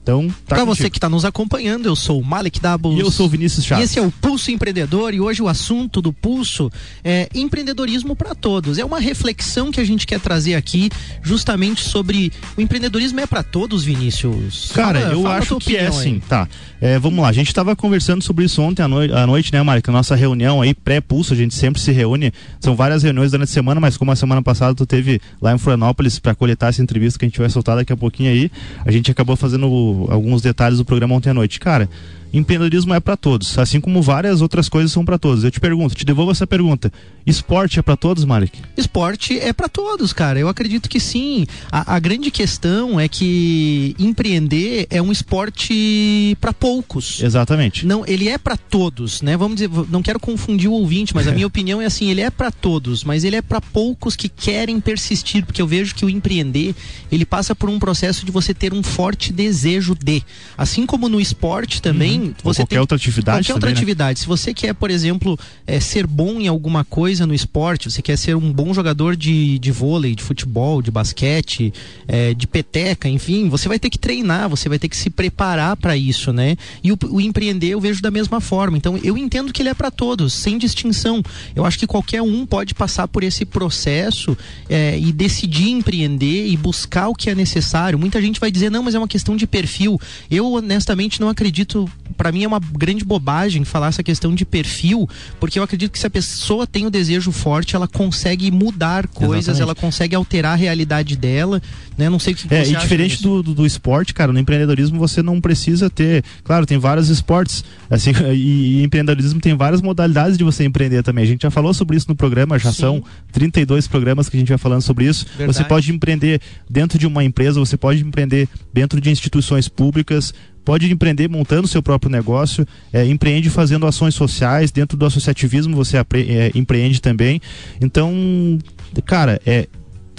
Então, 0.08 0.30
tá 0.48 0.56
Para 0.56 0.64
você 0.64 0.90
que 0.90 0.98
está 0.98 1.10
nos 1.10 1.26
acompanhando, 1.26 1.86
eu 1.86 1.96
sou 1.96 2.22
o 2.22 2.24
Malik 2.24 2.62
Dabos. 2.62 2.96
E 2.96 3.00
eu 3.02 3.12
sou 3.12 3.26
o 3.26 3.30
Vinícius 3.30 3.66
Chaves. 3.66 3.84
E 3.84 3.86
esse 3.86 4.00
é 4.00 4.02
o 4.02 4.10
Pulso 4.10 4.50
Empreendedor 4.50 5.14
e 5.14 5.20
hoje 5.20 5.42
o 5.42 5.50
assunto 5.50 6.02
do 6.02 6.14
Pulso 6.14 6.72
é 7.04 7.28
empreendedorismo 7.36 8.16
para 8.16 8.34
todos. 8.34 8.78
É 8.78 8.86
uma 8.86 9.02
reflexão 9.02 9.70
que 9.70 9.82
a 9.82 9.84
gente 9.84 10.08
quer 10.08 10.22
trazer 10.22 10.56
aqui 10.56 10.90
justamente 11.22 11.84
sobre 11.84 12.32
o 12.56 12.62
empreendedorismo 12.62 13.20
é 13.20 13.26
para 13.26 13.44
todos, 13.44 13.84
Vinícius. 13.84 14.72
Cara, 14.74 15.02
fala, 15.02 15.14
eu 15.14 15.24
fala 15.24 15.36
acho 15.40 15.58
que 15.58 15.76
é 15.76 15.88
assim, 15.88 16.22
tá. 16.22 16.48
É, 16.80 17.00
vamos 17.00 17.20
lá, 17.20 17.30
a 17.30 17.34
gente 17.34 17.48
estava 17.48 17.76
conversando 17.76 18.22
sobre 18.22 18.46
isso 18.46 18.62
ontem 18.62 18.84
à, 18.84 18.86
à 18.86 19.28
noite, 19.28 19.52
né, 19.52 19.62
Malik? 19.64 19.90
Nossa 19.90 20.16
reunião 20.16 20.62
aí 20.62 20.76
pré-pulso, 20.76 21.34
a 21.34 21.36
gente 21.36 21.56
sempre 21.56 21.82
se 21.82 21.92
reúne. 21.92 22.32
São 22.60 22.76
várias 22.76 23.02
reuniões 23.02 23.32
durante 23.32 23.50
a 23.50 23.54
semana, 23.54 23.80
mas 23.80 23.98
como 23.98 24.12
a 24.12 24.16
semana 24.16 24.44
passada 24.44 24.76
tu 24.76 24.86
teve 24.86 25.20
lá 25.42 25.54
em 25.54 25.58
Florianópolis 25.58 26.20
para 26.20 26.36
coletar 26.36 26.68
essa 26.68 26.82
entrevista 26.82 27.18
que 27.18 27.26
a 27.26 27.28
gente 27.28 27.40
vai 27.40 27.50
soltar 27.50 27.76
daqui 27.76 27.92
a 27.92 27.98
pouquinho 27.98 28.30
aí, 28.30 28.52
a 28.86 28.92
gente 28.92 29.10
acabou 29.10 29.36
fazendo 29.36 29.66
alguns 30.10 30.42
detalhes 30.42 30.78
do 30.78 30.86
programa 30.86 31.16
ontem 31.16 31.32
à 31.32 31.34
noite. 31.34 31.60
Cara, 31.60 31.90
empreendedorismo 32.34 32.94
é 32.94 33.00
para 33.00 33.18
todos, 33.18 33.58
assim 33.58 33.80
como 33.80 34.02
várias 34.02 34.42
outras 34.42 34.70
coisas 34.70 34.92
são 34.92 35.06
para 35.06 35.18
todos. 35.18 35.44
Eu 35.44 35.52
te 35.52 35.60
pergunto, 35.60 35.96
te 35.96 36.06
devolvo 36.06 36.32
essa 36.32 36.48
pergunta. 36.48 36.92
Esporte 37.26 37.78
é 37.78 37.82
para 37.82 37.98
todos, 37.98 38.24
Malik? 38.24 38.58
Esporte 38.78 39.38
é 39.38 39.52
para 39.52 39.68
todos, 39.68 40.14
cara. 40.14 40.40
Eu 40.40 40.48
acredito 40.48 40.88
que 40.88 40.98
sim. 40.98 41.46
A, 41.70 41.96
a, 41.96 42.00
grande 42.00 42.32
questão 42.32 42.98
é 42.98 43.10
que 43.10 43.94
empreender 44.00 44.88
é 44.90 45.02
um 45.02 45.12
esporte 45.12 46.38
para 46.40 46.54
poucos. 46.54 47.22
Exatamente. 47.22 47.86
Não, 47.86 48.06
ele 48.08 48.30
é 48.30 48.38
para 48.38 48.56
todos, 48.56 49.22
né? 49.22 49.36
Vamos 49.36 49.58
dizer, 49.58 49.70
não 49.90 50.02
quero 50.02 50.22
confundir 50.22 50.70
o 50.70 50.74
ouvinte, 50.74 51.14
mas 51.14 51.28
a 51.28 51.34
minha 51.34 51.46
opinião 51.48 51.82
é 51.82 51.86
assim, 51.86 52.10
ele 52.10 52.22
é 52.22 52.30
para 52.30 52.50
todos, 52.50 53.04
mas 53.04 53.26
ele 53.26 53.36
é 53.36 53.42
para 53.42 53.60
poucos 53.60 54.16
que 54.16 54.30
querem 54.30 54.80
persistir, 54.80 55.46
porque 55.46 55.62
eu 55.62 55.68
vejo 55.68 55.96
que 55.96 56.06
o 56.06 56.10
empreender, 56.10 56.74
ele 57.12 57.26
passa 57.26 57.54
por 57.54 57.70
um 57.70 57.78
processo 57.78 58.26
de 58.26 58.32
você 58.32 58.54
ter 58.54 58.74
um 58.74 58.82
forte 58.82 59.34
desejo 59.34 59.96
de, 59.96 60.24
assim 60.58 60.86
como 60.86 61.10
no 61.10 61.20
esporte 61.20 61.82
também, 61.82 62.22
uhum. 62.22 62.27
Você 62.44 62.62
qualquer 62.62 62.66
tem, 62.68 62.80
outra 62.80 62.96
atividade, 62.96 63.38
qualquer 63.40 63.54
outra 63.54 63.70
também, 63.70 63.74
né? 63.74 63.80
atividade. 63.80 64.20
Se 64.20 64.28
você 64.28 64.54
quer, 64.54 64.74
por 64.74 64.92
exemplo, 64.92 65.38
é, 65.66 65.80
ser 65.80 66.06
bom 66.06 66.40
em 66.40 66.48
alguma 66.48 66.84
coisa 66.84 66.98
coisa 67.08 67.26
no 67.26 67.34
esporte, 67.34 67.90
você 67.90 68.02
quer 68.02 68.18
ser 68.18 68.36
um 68.36 68.52
bom 68.52 68.74
jogador 68.74 69.16
de, 69.16 69.58
de 69.60 69.72
vôlei, 69.72 70.14
de 70.14 70.22
futebol, 70.22 70.82
de 70.82 70.92
basquete, 70.92 71.74
é, 72.08 72.34
de 72.34 72.46
peteca, 72.46 73.08
enfim, 73.08 73.50
você 73.50 73.68
vai 73.70 73.80
ter 73.80 73.90
que 73.90 73.98
treinar, 73.98 74.50
você 74.50 74.68
vai 74.68 74.78
ter 74.78 74.90
que 74.90 74.98
se 74.98 75.10
preparar 75.10 75.78
para 75.78 75.96
isso, 75.96 76.34
né? 76.34 76.58
E 76.84 76.92
o, 76.92 76.98
o, 77.10 77.22
empreender 77.22 77.70
eu 77.70 77.80
vejo 77.80 78.02
da 78.02 78.12
mesma 78.12 78.42
forma. 78.42 78.78
Então 78.78 78.98
eu 79.04 79.18
entendo 79.18 79.54
que 79.54 79.62
ele 79.62 79.70
é 79.70 79.74
para 79.74 79.90
todos, 79.90 80.34
sem 80.34 80.58
distinção. 80.58 81.24
Eu 81.56 81.66
acho 81.66 81.80
que 81.80 81.88
qualquer 81.88 82.22
um 82.22 82.46
pode 82.46 82.74
passar 82.74 83.08
por 83.08 83.24
esse 83.24 83.46
processo 83.46 84.38
é, 84.70 85.00
e 85.00 85.12
decidir 85.12 85.70
empreender 85.70 86.48
e 86.48 86.58
buscar 86.58 87.08
o 87.08 87.16
que 87.16 87.30
é 87.30 87.36
necessário. 87.36 87.98
Muita 87.98 88.22
gente 88.22 88.40
vai 88.40 88.52
dizer, 88.52 88.70
não, 88.70 88.84
mas 88.84 88.96
é 88.96 88.98
uma 88.98 89.08
questão 89.08 89.36
de 89.36 89.48
perfil. 89.48 89.98
Eu 90.30 90.52
honestamente 90.54 91.22
não 91.22 91.30
acredito, 91.30 91.90
para 92.16 92.32
mim 92.32 92.44
é 92.44 92.48
uma 92.48 92.60
grande 92.60 93.04
bobagem 93.04 93.64
falar 93.64 93.88
essa 93.88 94.04
questão 94.04 94.34
de 94.34 94.46
perfil, 94.46 95.08
porque 95.40 95.60
eu 95.60 95.64
acredito 95.64 95.92
que 95.92 96.00
se 96.00 96.08
a 96.08 96.10
pessoa 96.10 96.66
tem 96.66 96.86
o 96.86 96.90
desejo 96.90 97.32
forte, 97.32 97.76
ela 97.76 97.88
consegue 97.88 98.50
mudar 98.52 99.08
coisas, 99.08 99.56
Exatamente. 99.56 99.62
ela 99.62 99.76
consegue 99.76 100.16
alterar 100.16 100.54
a 100.54 100.56
realidade 100.56 101.16
dela, 101.16 101.62
né? 101.98 102.10
Não 102.10 102.20
sei 102.20 102.34
o 102.34 102.36
que, 102.36 102.54
é, 102.54 102.68
e 102.68 102.76
diferente 102.76 103.22
do, 103.22 103.42
do, 103.42 103.54
do, 103.54 103.66
esporte, 103.66 104.14
cara, 104.14 104.32
no 104.32 104.40
empreendedorismo 104.40 105.00
você 105.00 105.22
não 105.22 105.42
precisa 105.42 105.90
ter, 105.90 106.24
claro, 106.44 106.66
tem 106.66 106.78
vários 106.78 107.10
esportes, 107.10 107.64
assim, 107.90 108.12
e, 108.34 108.80
e, 108.80 108.84
empreendedorismo 108.84 109.40
tem 109.40 109.56
várias 109.56 109.82
modalidades 109.82 110.38
de 110.38 110.44
você 110.44 110.64
empreender 110.64 111.04
também. 111.04 111.24
A 111.24 111.28
gente 111.28 111.42
já 111.42 111.52
falou 111.52 111.74
sobre 111.74 111.98
isso 111.98 112.08
no 112.08 112.16
programa, 112.16 112.60
já 112.60 112.72
Sim. 112.72 112.80
são 112.80 113.04
32 113.32 113.88
programas 113.88 114.30
que 114.30 114.38
a 114.38 114.40
gente 114.40 114.50
vai 114.50 114.58
falando 114.58 114.82
sobre 114.82 115.06
isso. 115.06 115.26
Verdade. 115.38 115.58
Você 115.58 115.64
pode 115.64 115.92
empreender 115.92 116.42
dentro 116.70 116.98
de 116.98 117.08
uma 117.08 117.24
empresa, 117.24 117.60
você 117.60 117.78
pode 117.78 118.04
empreender 118.04 118.48
dentro 118.74 119.02
de 119.02 119.10
instituições 119.10 119.68
públicas, 119.68 120.34
pode 120.68 120.92
empreender 120.92 121.30
montando 121.30 121.66
seu 121.66 121.82
próprio 121.82 122.12
negócio, 122.12 122.68
é, 122.92 123.06
empreende 123.06 123.50
fazendo 123.50 123.88
ações 123.88 124.14
sociais, 124.14 124.70
dentro 124.70 124.98
do 124.98 125.06
associativismo 125.06 125.74
você 125.74 125.96
é, 125.96 126.52
empreende 126.54 127.02
também. 127.02 127.40
Então, 127.80 128.60
cara, 129.06 129.40
é, 129.46 129.66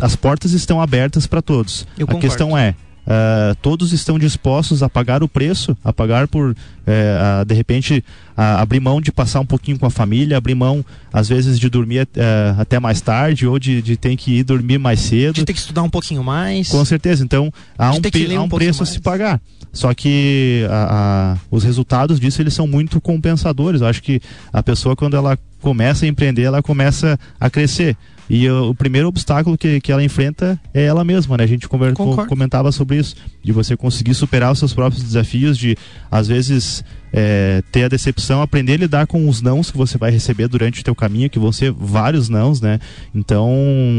as 0.00 0.16
portas 0.16 0.52
estão 0.52 0.80
abertas 0.80 1.26
para 1.26 1.42
todos. 1.42 1.86
Eu 1.98 2.04
a 2.04 2.06
concordo. 2.06 2.20
questão 2.20 2.56
é, 2.56 2.74
Uh, 3.08 3.54
todos 3.62 3.94
estão 3.94 4.18
dispostos 4.18 4.82
a 4.82 4.88
pagar 4.88 5.22
o 5.22 5.28
preço, 5.28 5.74
a 5.82 5.94
pagar 5.94 6.28
por, 6.28 6.54
é, 6.86 7.18
a, 7.18 7.42
de 7.42 7.54
repente, 7.54 8.04
a, 8.36 8.60
abrir 8.60 8.80
mão 8.80 9.00
de 9.00 9.10
passar 9.10 9.40
um 9.40 9.46
pouquinho 9.46 9.78
com 9.78 9.86
a 9.86 9.90
família, 9.90 10.36
abrir 10.36 10.54
mão, 10.54 10.84
às 11.10 11.26
vezes, 11.26 11.58
de 11.58 11.70
dormir 11.70 12.06
é, 12.14 12.54
até 12.58 12.78
mais 12.78 13.00
tarde 13.00 13.46
ou 13.46 13.58
de, 13.58 13.80
de 13.80 13.96
ter 13.96 14.14
que 14.14 14.40
ir 14.40 14.44
dormir 14.44 14.76
mais 14.76 15.00
cedo. 15.00 15.36
De 15.36 15.44
ter 15.46 15.54
que 15.54 15.58
estudar 15.58 15.82
um 15.82 15.88
pouquinho 15.88 16.22
mais. 16.22 16.68
Com 16.68 16.84
certeza. 16.84 17.24
Então, 17.24 17.50
há 17.78 17.92
um, 17.92 17.94
há 17.94 18.40
um, 18.40 18.44
um 18.44 18.48
preço 18.50 18.80
mais. 18.80 18.90
a 18.90 18.92
se 18.92 19.00
pagar. 19.00 19.40
Só 19.72 19.94
que 19.94 20.66
a, 20.68 21.32
a, 21.32 21.38
os 21.50 21.64
resultados 21.64 22.20
disso 22.20 22.42
eles 22.42 22.52
são 22.52 22.66
muito 22.66 23.00
compensadores. 23.00 23.80
Eu 23.80 23.86
acho 23.86 24.02
que 24.02 24.20
a 24.52 24.62
pessoa 24.62 24.94
quando 24.94 25.16
ela 25.16 25.38
começa 25.62 26.04
a 26.04 26.08
empreender, 26.08 26.42
ela 26.42 26.62
começa 26.62 27.18
a 27.40 27.48
crescer. 27.48 27.96
E 28.28 28.48
o, 28.48 28.70
o 28.70 28.74
primeiro 28.74 29.08
obstáculo 29.08 29.56
que, 29.56 29.80
que 29.80 29.90
ela 29.90 30.02
enfrenta 30.02 30.60
é 30.74 30.84
ela 30.84 31.04
mesma, 31.04 31.36
né? 31.36 31.44
A 31.44 31.46
gente 31.46 31.68
conver, 31.68 31.94
comentava 31.94 32.70
sobre 32.72 32.96
isso, 32.96 33.16
de 33.42 33.52
você 33.52 33.76
conseguir 33.76 34.14
superar 34.14 34.52
os 34.52 34.58
seus 34.58 34.74
próprios 34.74 35.02
desafios, 35.02 35.56
de 35.56 35.76
às 36.10 36.28
vezes 36.28 36.84
é, 37.12 37.62
ter 37.72 37.84
a 37.84 37.88
decepção, 37.88 38.42
aprender 38.42 38.74
a 38.74 38.76
lidar 38.76 39.06
com 39.06 39.28
os 39.28 39.40
nãos 39.40 39.70
que 39.70 39.76
você 39.76 39.96
vai 39.96 40.10
receber 40.10 40.48
durante 40.48 40.80
o 40.80 40.84
teu 40.84 40.94
caminho, 40.94 41.30
que 41.30 41.38
vão 41.38 41.52
ser 41.52 41.72
vários 41.72 42.28
nãos, 42.28 42.60
né? 42.60 42.78
Então, 43.14 43.50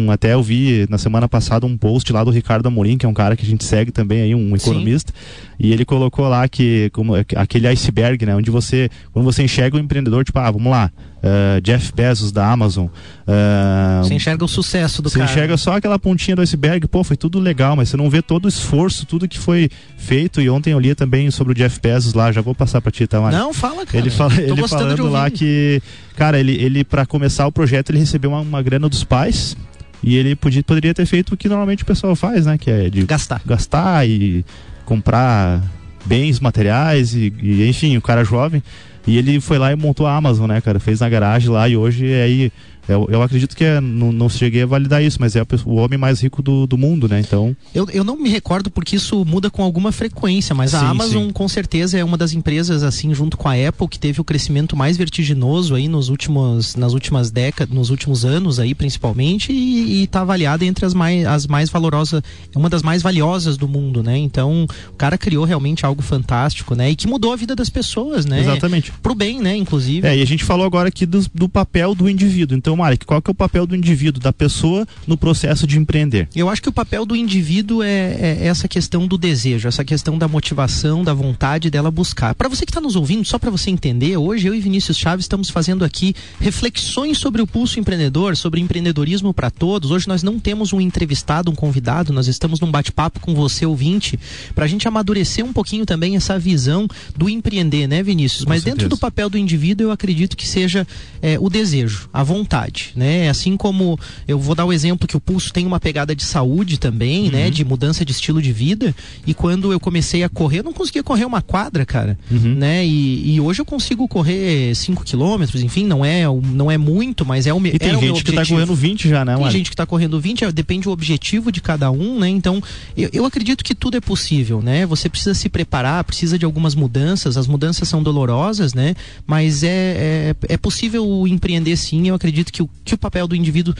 até 0.09 0.33
eu 0.33 0.43
vi 0.43 0.85
na 0.89 0.97
semana 0.97 1.27
passada 1.27 1.65
um 1.65 1.77
post 1.77 2.11
lá 2.11 2.23
do 2.23 2.31
Ricardo 2.31 2.67
Amorim, 2.67 2.97
que 2.97 3.05
é 3.05 3.09
um 3.09 3.13
cara 3.13 3.35
que 3.35 3.45
a 3.45 3.49
gente 3.49 3.63
segue 3.63 3.91
também 3.91 4.21
aí, 4.21 4.35
um 4.35 4.55
economista, 4.55 5.13
Sim. 5.13 5.55
e 5.59 5.73
ele 5.73 5.85
colocou 5.85 6.27
lá 6.27 6.47
que 6.47 6.89
como 6.91 7.15
aquele 7.15 7.67
iceberg, 7.67 8.25
né? 8.25 8.35
Onde 8.35 8.51
você, 8.51 8.89
quando 9.11 9.25
você 9.25 9.43
enxerga 9.43 9.77
o 9.77 9.79
empreendedor, 9.79 10.23
tipo, 10.23 10.39
ah, 10.39 10.51
vamos 10.51 10.71
lá, 10.71 10.91
uh, 11.19 11.61
Jeff 11.61 11.93
Bezos 11.93 12.31
da 12.31 12.49
Amazon. 12.49 12.85
Uh, 12.85 14.03
você 14.03 14.13
enxerga 14.13 14.43
o 14.43 14.47
sucesso 14.47 15.01
do 15.01 15.09
você 15.09 15.19
cara. 15.19 15.27
Você 15.27 15.33
enxerga 15.33 15.57
só 15.57 15.77
aquela 15.77 15.99
pontinha 15.99 16.35
do 16.35 16.41
iceberg, 16.41 16.87
pô, 16.87 17.03
foi 17.03 17.17
tudo 17.17 17.39
legal, 17.39 17.75
mas 17.75 17.89
você 17.89 17.97
não 17.97 18.09
vê 18.09 18.21
todo 18.21 18.45
o 18.45 18.47
esforço, 18.47 19.05
tudo 19.05 19.27
que 19.27 19.37
foi 19.37 19.69
feito. 19.97 20.41
E 20.41 20.49
ontem 20.49 20.71
eu 20.71 20.79
li 20.79 20.93
também 20.95 21.29
sobre 21.31 21.53
o 21.53 21.55
Jeff 21.55 21.79
Bezos 21.81 22.13
lá, 22.13 22.31
já 22.31 22.41
vou 22.41 22.55
passar 22.55 22.81
para 22.81 22.91
ti, 22.91 22.98
tá, 23.07 23.19
Mário? 23.19 23.37
Não, 23.37 23.53
fala, 23.53 23.85
cara. 23.85 23.97
Ele, 23.97 24.09
fala, 24.09 24.33
ele 24.41 24.67
falando 24.67 25.09
lá 25.09 25.29
que, 25.29 25.81
cara, 26.15 26.39
ele, 26.39 26.53
ele 26.53 26.83
para 26.83 27.05
começar 27.05 27.45
o 27.47 27.51
projeto, 27.51 27.91
ele 27.91 27.99
recebeu 27.99 28.31
uma, 28.31 28.41
uma 28.41 28.61
grana 28.61 28.87
dos 28.89 29.03
pais. 29.03 29.55
E 30.01 30.15
ele 30.15 30.35
podia, 30.35 30.63
poderia 30.63 30.93
ter 30.93 31.05
feito 31.05 31.33
o 31.33 31.37
que 31.37 31.49
normalmente 31.49 31.83
o 31.83 31.85
pessoal 31.85 32.15
faz, 32.15 32.45
né? 32.45 32.57
Que 32.57 32.71
é 32.71 32.89
de 32.89 33.05
gastar, 33.05 33.41
gastar 33.45 34.07
e 34.07 34.45
comprar 34.85 35.61
bens 36.05 36.39
materiais 36.39 37.13
e, 37.13 37.33
e 37.41 37.67
enfim, 37.67 37.97
o 37.97 38.01
cara 38.01 38.23
jovem. 38.23 38.63
E 39.05 39.17
ele 39.17 39.41
foi 39.41 39.57
lá 39.57 39.71
e 39.71 39.75
montou 39.75 40.07
a 40.07 40.15
Amazon, 40.15 40.47
né, 40.47 40.61
cara? 40.61 40.79
Fez 40.79 40.99
na 40.99 41.09
garagem 41.09 41.49
lá 41.49 41.67
e 41.67 41.75
hoje 41.75 42.11
é 42.11 42.23
aí 42.23 42.51
eu, 42.89 43.07
eu 43.09 43.21
acredito 43.21 43.55
que 43.55 43.63
é, 43.63 43.79
não, 43.79 44.11
não 44.11 44.27
cheguei 44.27 44.63
a 44.63 44.65
validar 44.65 45.03
isso, 45.03 45.17
mas 45.19 45.35
é 45.35 45.43
o 45.65 45.75
homem 45.75 45.97
mais 45.97 46.21
rico 46.21 46.41
do, 46.41 46.65
do 46.65 46.77
mundo, 46.77 47.07
né? 47.07 47.19
Então. 47.19 47.55
Eu, 47.73 47.87
eu 47.91 48.03
não 48.03 48.17
me 48.17 48.29
recordo 48.29 48.71
porque 48.71 48.95
isso 48.95 49.23
muda 49.25 49.49
com 49.49 49.63
alguma 49.63 49.91
frequência, 49.91 50.55
mas 50.55 50.71
sim, 50.71 50.77
a 50.77 50.89
Amazon 50.89 51.27
sim. 51.27 51.31
com 51.31 51.47
certeza 51.47 51.97
é 51.97 52.03
uma 52.03 52.17
das 52.17 52.33
empresas, 52.33 52.81
assim, 52.81 53.13
junto 53.13 53.37
com 53.37 53.47
a 53.47 53.53
Apple, 53.53 53.87
que 53.87 53.99
teve 53.99 54.19
o 54.19 54.23
crescimento 54.23 54.75
mais 54.75 54.97
vertiginoso 54.97 55.75
aí 55.75 55.87
nos 55.87 56.09
últimos, 56.09 56.75
nas 56.75 56.93
últimas 56.93 57.29
décadas, 57.29 57.73
nos 57.73 57.89
últimos 57.89 58.25
anos 58.25 58.59
aí, 58.59 58.73
principalmente, 58.73 59.51
e 59.51 60.03
está 60.03 60.21
avaliada 60.21 60.65
entre 60.65 60.85
as 60.85 60.93
mais, 60.93 61.25
as 61.25 61.45
mais 61.45 61.69
valorosas, 61.69 62.23
é 62.53 62.57
uma 62.57 62.69
das 62.69 62.81
mais 62.81 63.01
valiosas 63.01 63.55
do 63.55 63.67
mundo, 63.67 64.01
né? 64.01 64.17
Então, 64.17 64.65
o 64.91 64.95
cara 64.95 65.17
criou 65.17 65.45
realmente 65.45 65.85
algo 65.85 66.01
fantástico, 66.01 66.73
né? 66.73 66.89
E 66.89 66.95
que 66.95 67.07
mudou 67.07 67.33
a 67.33 67.35
vida 67.35 67.55
das 67.55 67.69
pessoas, 67.69 68.25
né? 68.25 68.39
Exatamente. 68.39 68.91
Pro 69.03 69.13
bem, 69.13 69.39
né? 69.39 69.55
Inclusive. 69.55 70.07
É, 70.07 70.17
e 70.17 70.21
a 70.21 70.25
gente 70.25 70.43
falou 70.43 70.65
agora 70.65 70.87
aqui 70.87 71.05
do, 71.05 71.23
do 71.33 71.47
papel 71.47 71.93
do 71.93 72.09
indivíduo. 72.09 72.57
Então, 72.57 72.78
Malik, 72.79 73.05
qual 73.05 73.21
que 73.21 73.29
é 73.29 73.33
o 73.33 73.35
papel 73.35 73.67
do 73.67 73.75
indivíduo, 73.75 74.21
da 74.21 74.31
pessoa 74.31 74.87
no 75.05 75.17
processo 75.17 75.67
de 75.67 75.77
empreender? 75.77 76.27
Eu 76.35 76.49
acho 76.49 76.61
que 76.61 76.69
o 76.69 76.71
papel 76.71 77.05
do 77.05 77.15
indivíduo 77.15 77.83
é, 77.83 78.15
é 78.19 78.47
essa 78.47 78.67
questão 78.67 79.05
do 79.05 79.17
desejo, 79.17 79.67
essa 79.67 79.83
questão 79.83 80.17
da 80.17 80.27
motivação, 80.27 81.03
da 81.03 81.13
vontade 81.13 81.69
dela 81.69 81.91
buscar. 81.91 82.33
Para 82.35 82.47
você 82.47 82.65
que 82.65 82.71
está 82.71 82.81
nos 82.81 82.95
ouvindo, 82.95 83.25
só 83.25 83.37
para 83.37 83.51
você 83.51 83.69
entender, 83.69 84.17
hoje 84.17 84.47
eu 84.47 84.55
e 84.55 84.59
Vinícius 84.59 84.97
Chaves 84.97 85.25
estamos 85.25 85.49
fazendo 85.49 85.83
aqui 85.83 86.15
reflexões 86.39 87.17
sobre 87.17 87.41
o 87.41 87.47
pulso 87.47 87.79
empreendedor, 87.79 88.37
sobre 88.37 88.61
empreendedorismo 88.61 89.33
para 89.33 89.49
todos. 89.49 89.91
Hoje 89.91 90.07
nós 90.07 90.23
não 90.23 90.39
temos 90.39 90.71
um 90.71 90.79
entrevistado, 90.79 91.51
um 91.51 91.55
convidado, 91.55 92.13
nós 92.13 92.27
estamos 92.27 92.59
num 92.59 92.71
bate-papo 92.71 93.19
com 93.19 93.33
você 93.35 93.65
ouvinte, 93.65 94.19
para 94.55 94.65
a 94.65 94.67
gente 94.67 94.87
amadurecer 94.87 95.43
um 95.43 95.51
pouquinho 95.51 95.85
também 95.85 96.15
essa 96.15 96.39
visão 96.39 96.87
do 97.15 97.29
empreender, 97.29 97.87
né, 97.87 98.01
Vinícius? 98.01 98.43
Com 98.43 98.49
Mas 98.49 98.63
certeza. 98.63 98.75
dentro 98.75 98.89
do 98.89 98.97
papel 98.97 99.29
do 99.29 99.37
indivíduo, 99.37 99.87
eu 99.87 99.91
acredito 99.91 100.37
que 100.37 100.47
seja 100.47 100.87
é, 101.21 101.37
o 101.39 101.49
desejo, 101.49 102.09
a 102.13 102.23
vontade, 102.23 102.58
né? 102.95 103.09
né? 103.09 103.29
Assim 103.29 103.57
como 103.57 103.99
eu 104.27 104.39
vou 104.39 104.53
dar 104.53 104.65
o 104.65 104.71
exemplo 104.71 105.07
que 105.07 105.17
o 105.17 105.19
pulso 105.19 105.51
tem 105.51 105.65
uma 105.65 105.79
pegada 105.79 106.15
de 106.15 106.23
saúde 106.23 106.79
também, 106.79 107.23
né? 107.23 107.39
uhum. 107.39 107.43
né? 107.45 107.49
De 107.49 107.65
mudança 107.65 108.05
de 108.05 108.11
estilo 108.11 108.41
de 108.41 108.51
vida. 108.51 108.95
E 109.25 109.33
quando 109.33 109.71
eu 109.71 109.79
comecei 109.79 110.23
a 110.23 110.29
correr, 110.29 110.59
eu 110.59 110.63
não 110.63 110.73
conseguia 110.73 111.03
correr 111.03 111.25
uma 111.25 111.41
quadra, 111.41 111.85
cara, 111.85 112.17
uhum. 112.29 112.55
né? 112.55 112.85
E, 112.85 113.35
e, 113.35 113.41
hoje 113.41 113.61
eu 113.61 113.65
consigo 113.65 114.07
correr 114.07 114.75
5 114.75 115.03
quilômetros, 115.03 115.61
enfim, 115.63 115.85
não 115.85 116.05
é, 116.05 116.23
não 116.25 116.69
é 116.69 116.77
muito, 116.77 117.25
mas 117.25 117.47
é 117.47 117.53
o 117.53 117.59
meu 117.59 117.73
E 117.73 117.79
tem 117.79 117.99
gente 117.99 118.23
que 118.23 118.31
tá 118.31 118.45
correndo 118.45 118.75
20 118.75 119.09
já, 119.09 119.25
né? 119.25 119.35
Tem 119.35 119.51
gente 119.51 119.69
que 119.69 119.75
tá 119.75 119.85
correndo 119.85 120.19
20, 120.19 120.45
é, 120.45 120.51
depende 120.51 120.83
do 120.83 120.91
objetivo 120.91 121.51
de 121.51 121.61
cada 121.61 121.89
um, 121.91 122.19
né? 122.19 122.29
Então, 122.29 122.61
eu, 122.95 123.09
eu 123.11 123.25
acredito 123.25 123.63
que 123.63 123.73
tudo 123.73 123.97
é 123.97 124.01
possível, 124.01 124.61
né? 124.61 124.85
Você 124.85 125.09
precisa 125.09 125.33
se 125.33 125.49
preparar, 125.49 126.03
precisa 126.03 126.37
de 126.37 126.45
algumas 126.45 126.75
mudanças, 126.75 127.37
as 127.37 127.47
mudanças 127.47 127.87
são 127.87 128.03
dolorosas, 128.03 128.73
né? 128.73 128.95
Mas 129.25 129.63
é, 129.63 129.69
é, 129.69 130.35
é 130.53 130.57
possível 130.57 131.27
empreender 131.27 131.75
sim, 131.77 132.07
eu 132.07 132.15
acredito 132.15 132.48
que 132.51 132.61
o, 132.61 132.69
que 132.83 132.93
o 132.93 132.97
papel 132.97 133.27
do 133.27 133.35
indivíduo 133.35 133.73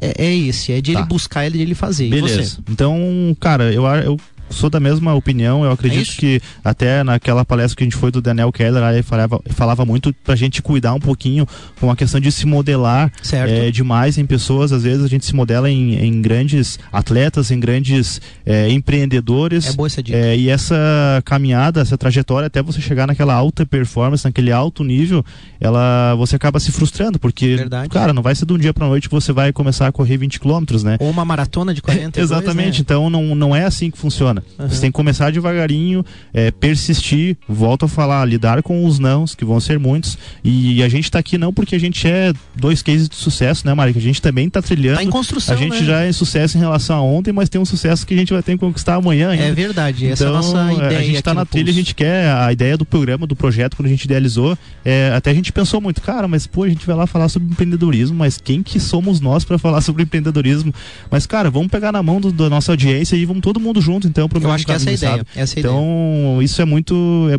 é, 0.00 0.26
é 0.26 0.36
esse, 0.36 0.72
é 0.72 0.80
de 0.80 0.92
tá. 0.92 1.00
ele 1.00 1.08
buscar, 1.08 1.44
é 1.44 1.50
de 1.50 1.60
ele 1.60 1.74
fazer. 1.74 2.08
Beleza. 2.10 2.58
Então, 2.68 2.96
cara, 3.40 3.72
eu, 3.72 3.84
eu 3.86 4.20
sou 4.54 4.70
da 4.70 4.80
mesma 4.80 5.14
opinião. 5.14 5.64
Eu 5.64 5.72
acredito 5.72 6.12
É 6.12 6.16
que 6.16 6.40
até 6.64 7.02
naquela 7.04 7.44
palestra 7.44 7.76
que 7.76 7.82
a 7.84 7.86
gente 7.86 7.96
foi 7.96 8.10
do 8.10 8.22
Daniel 8.22 8.50
Keller, 8.52 8.82
ele 8.84 9.02
falava, 9.02 9.40
falava 9.50 9.84
muito 9.84 10.12
pra 10.24 10.34
gente 10.36 10.62
cuidar 10.62 10.94
um 10.94 11.00
pouquinho 11.00 11.46
com 11.80 11.90
a 11.90 11.96
questão 11.96 12.20
de 12.20 12.30
se 12.32 12.46
modelar 12.46 13.10
Certo. 13.22 13.50
é, 13.50 13.70
demais 13.70 14.16
em 14.18 14.24
pessoas. 14.26 14.72
Às 14.72 14.82
vezes 14.84 15.04
a 15.04 15.08
gente 15.08 15.26
se 15.26 15.34
modela 15.34 15.70
em, 15.70 15.94
em 15.96 16.22
grandes 16.22 16.78
atletas, 16.92 17.50
em 17.50 17.58
grandes 17.60 18.20
é, 18.46 18.68
empreendedores. 18.70 19.66
É 19.68 19.72
boa 19.72 19.86
essa 19.86 20.02
dica. 20.02 20.16
É, 20.16 20.36
e 20.36 20.48
essa 20.48 20.76
caminhada, 21.24 21.80
essa 21.80 21.98
trajetória 21.98 22.46
até 22.46 22.62
você 22.62 22.80
chegar 22.80 23.06
naquela 23.06 23.34
alta 23.34 23.66
performance, 23.66 24.24
naquele 24.24 24.52
alto 24.52 24.84
nível, 24.84 25.24
ela 25.60 26.14
você 26.16 26.36
acaba 26.36 26.60
se 26.60 26.70
frustrando, 26.70 27.18
porque, 27.18 27.56
Verdade. 27.56 27.88
cara, 27.88 28.12
não 28.12 28.22
vai 28.22 28.34
ser 28.34 28.46
de 28.46 28.52
um 28.52 28.58
dia 28.58 28.72
pra 28.72 28.86
noite 28.86 29.08
que 29.08 29.14
você 29.14 29.32
vai 29.32 29.52
começar 29.52 29.86
a 29.88 29.92
correr 29.92 30.16
20 30.16 30.38
quilômetros, 30.38 30.84
né? 30.84 30.96
Ou 31.00 31.10
uma 31.10 31.24
maratona 31.24 31.74
de 31.74 31.82
42, 31.82 32.14
Exatamente, 32.30 32.78
né? 32.78 32.80
então 32.80 33.10
não, 33.10 33.34
não 33.34 33.56
é 33.56 33.64
assim 33.64 33.90
que 33.90 33.98
funciona. 33.98 34.43
Aham. 34.58 34.68
Você 34.68 34.80
tem 34.80 34.90
que 34.90 34.94
começar 34.94 35.32
devagarinho, 35.32 36.04
é, 36.32 36.50
persistir, 36.50 37.36
volto 37.48 37.84
a 37.84 37.88
falar, 37.88 38.24
lidar 38.24 38.62
com 38.62 38.84
os 38.84 38.98
nãos, 38.98 39.34
que 39.34 39.44
vão 39.44 39.58
ser 39.60 39.78
muitos. 39.78 40.16
E 40.44 40.82
a 40.82 40.88
gente 40.88 41.10
tá 41.10 41.18
aqui 41.18 41.36
não 41.38 41.52
porque 41.52 41.74
a 41.74 41.78
gente 41.80 42.06
é 42.06 42.32
dois 42.54 42.82
cases 42.82 43.08
de 43.08 43.16
sucesso, 43.16 43.66
né, 43.66 43.74
Mari? 43.74 43.92
A 43.96 44.00
gente 44.00 44.20
também 44.22 44.48
tá 44.48 44.62
trilhando. 44.62 44.96
Tá 44.98 45.02
em 45.04 45.10
construção, 45.10 45.54
a 45.54 45.58
gente 45.58 45.80
né? 45.80 45.84
já 45.84 46.00
é 46.02 46.12
sucesso 46.12 46.56
em 46.56 46.60
relação 46.60 46.96
a 46.96 47.02
ontem, 47.02 47.32
mas 47.32 47.48
tem 47.48 47.60
um 47.60 47.64
sucesso 47.64 48.06
que 48.06 48.14
a 48.14 48.16
gente 48.16 48.32
vai 48.32 48.42
ter 48.42 48.52
que 48.52 48.58
conquistar 48.58 48.94
amanhã 48.94 49.30
ainda. 49.30 49.44
É 49.44 49.52
verdade, 49.52 50.06
essa 50.08 50.24
é 50.24 50.26
a 50.26 50.30
Então, 50.30 50.40
nossa 50.42 50.72
ideia. 50.72 50.98
a 50.98 51.02
gente 51.02 51.22
tá 51.22 51.34
no 51.34 51.40
na 51.40 51.46
trilha, 51.46 51.64
a 51.64 51.66
Pulso. 51.66 51.78
gente 51.78 51.94
quer 51.94 52.30
a 52.30 52.52
ideia 52.52 52.76
do 52.76 52.84
programa, 52.84 53.26
do 53.26 53.34
projeto, 53.36 53.76
quando 53.76 53.86
a 53.86 53.90
gente 53.90 54.04
idealizou, 54.04 54.56
é, 54.84 55.12
até 55.16 55.30
a 55.30 55.34
gente 55.34 55.52
pensou 55.52 55.80
muito, 55.80 56.00
cara, 56.00 56.28
mas 56.28 56.46
pô, 56.46 56.62
a 56.64 56.68
gente 56.68 56.86
vai 56.86 56.94
lá 56.96 57.06
falar 57.06 57.28
sobre 57.28 57.48
empreendedorismo, 57.50 58.16
mas 58.16 58.38
quem 58.42 58.62
que 58.62 58.78
somos 58.78 59.20
nós 59.20 59.44
para 59.44 59.58
falar 59.58 59.80
sobre 59.82 60.02
empreendedorismo? 60.04 60.72
Mas, 61.10 61.26
cara, 61.26 61.50
vamos 61.50 61.68
pegar 61.68 61.90
na 61.92 62.02
mão 62.02 62.20
do- 62.20 62.32
da 62.32 62.48
nossa 62.48 62.72
audiência 62.72 63.16
e 63.16 63.24
vamos 63.24 63.42
todo 63.42 63.58
mundo 63.58 63.80
junto, 63.80 64.06
então, 64.06 64.23
pro 64.28 64.40
Eu 64.42 64.50
acho 64.50 64.64
que 64.66 64.72
essa 64.72 64.88
é 64.88 64.92
a 64.92 64.94
ideia. 64.94 65.26
Essa 65.34 65.54
é 65.54 65.58
a 65.58 65.60
ideia. 65.60 65.72
Então, 65.72 66.38
isso 66.42 66.60
é 66.60 66.64
muito, 66.64 66.94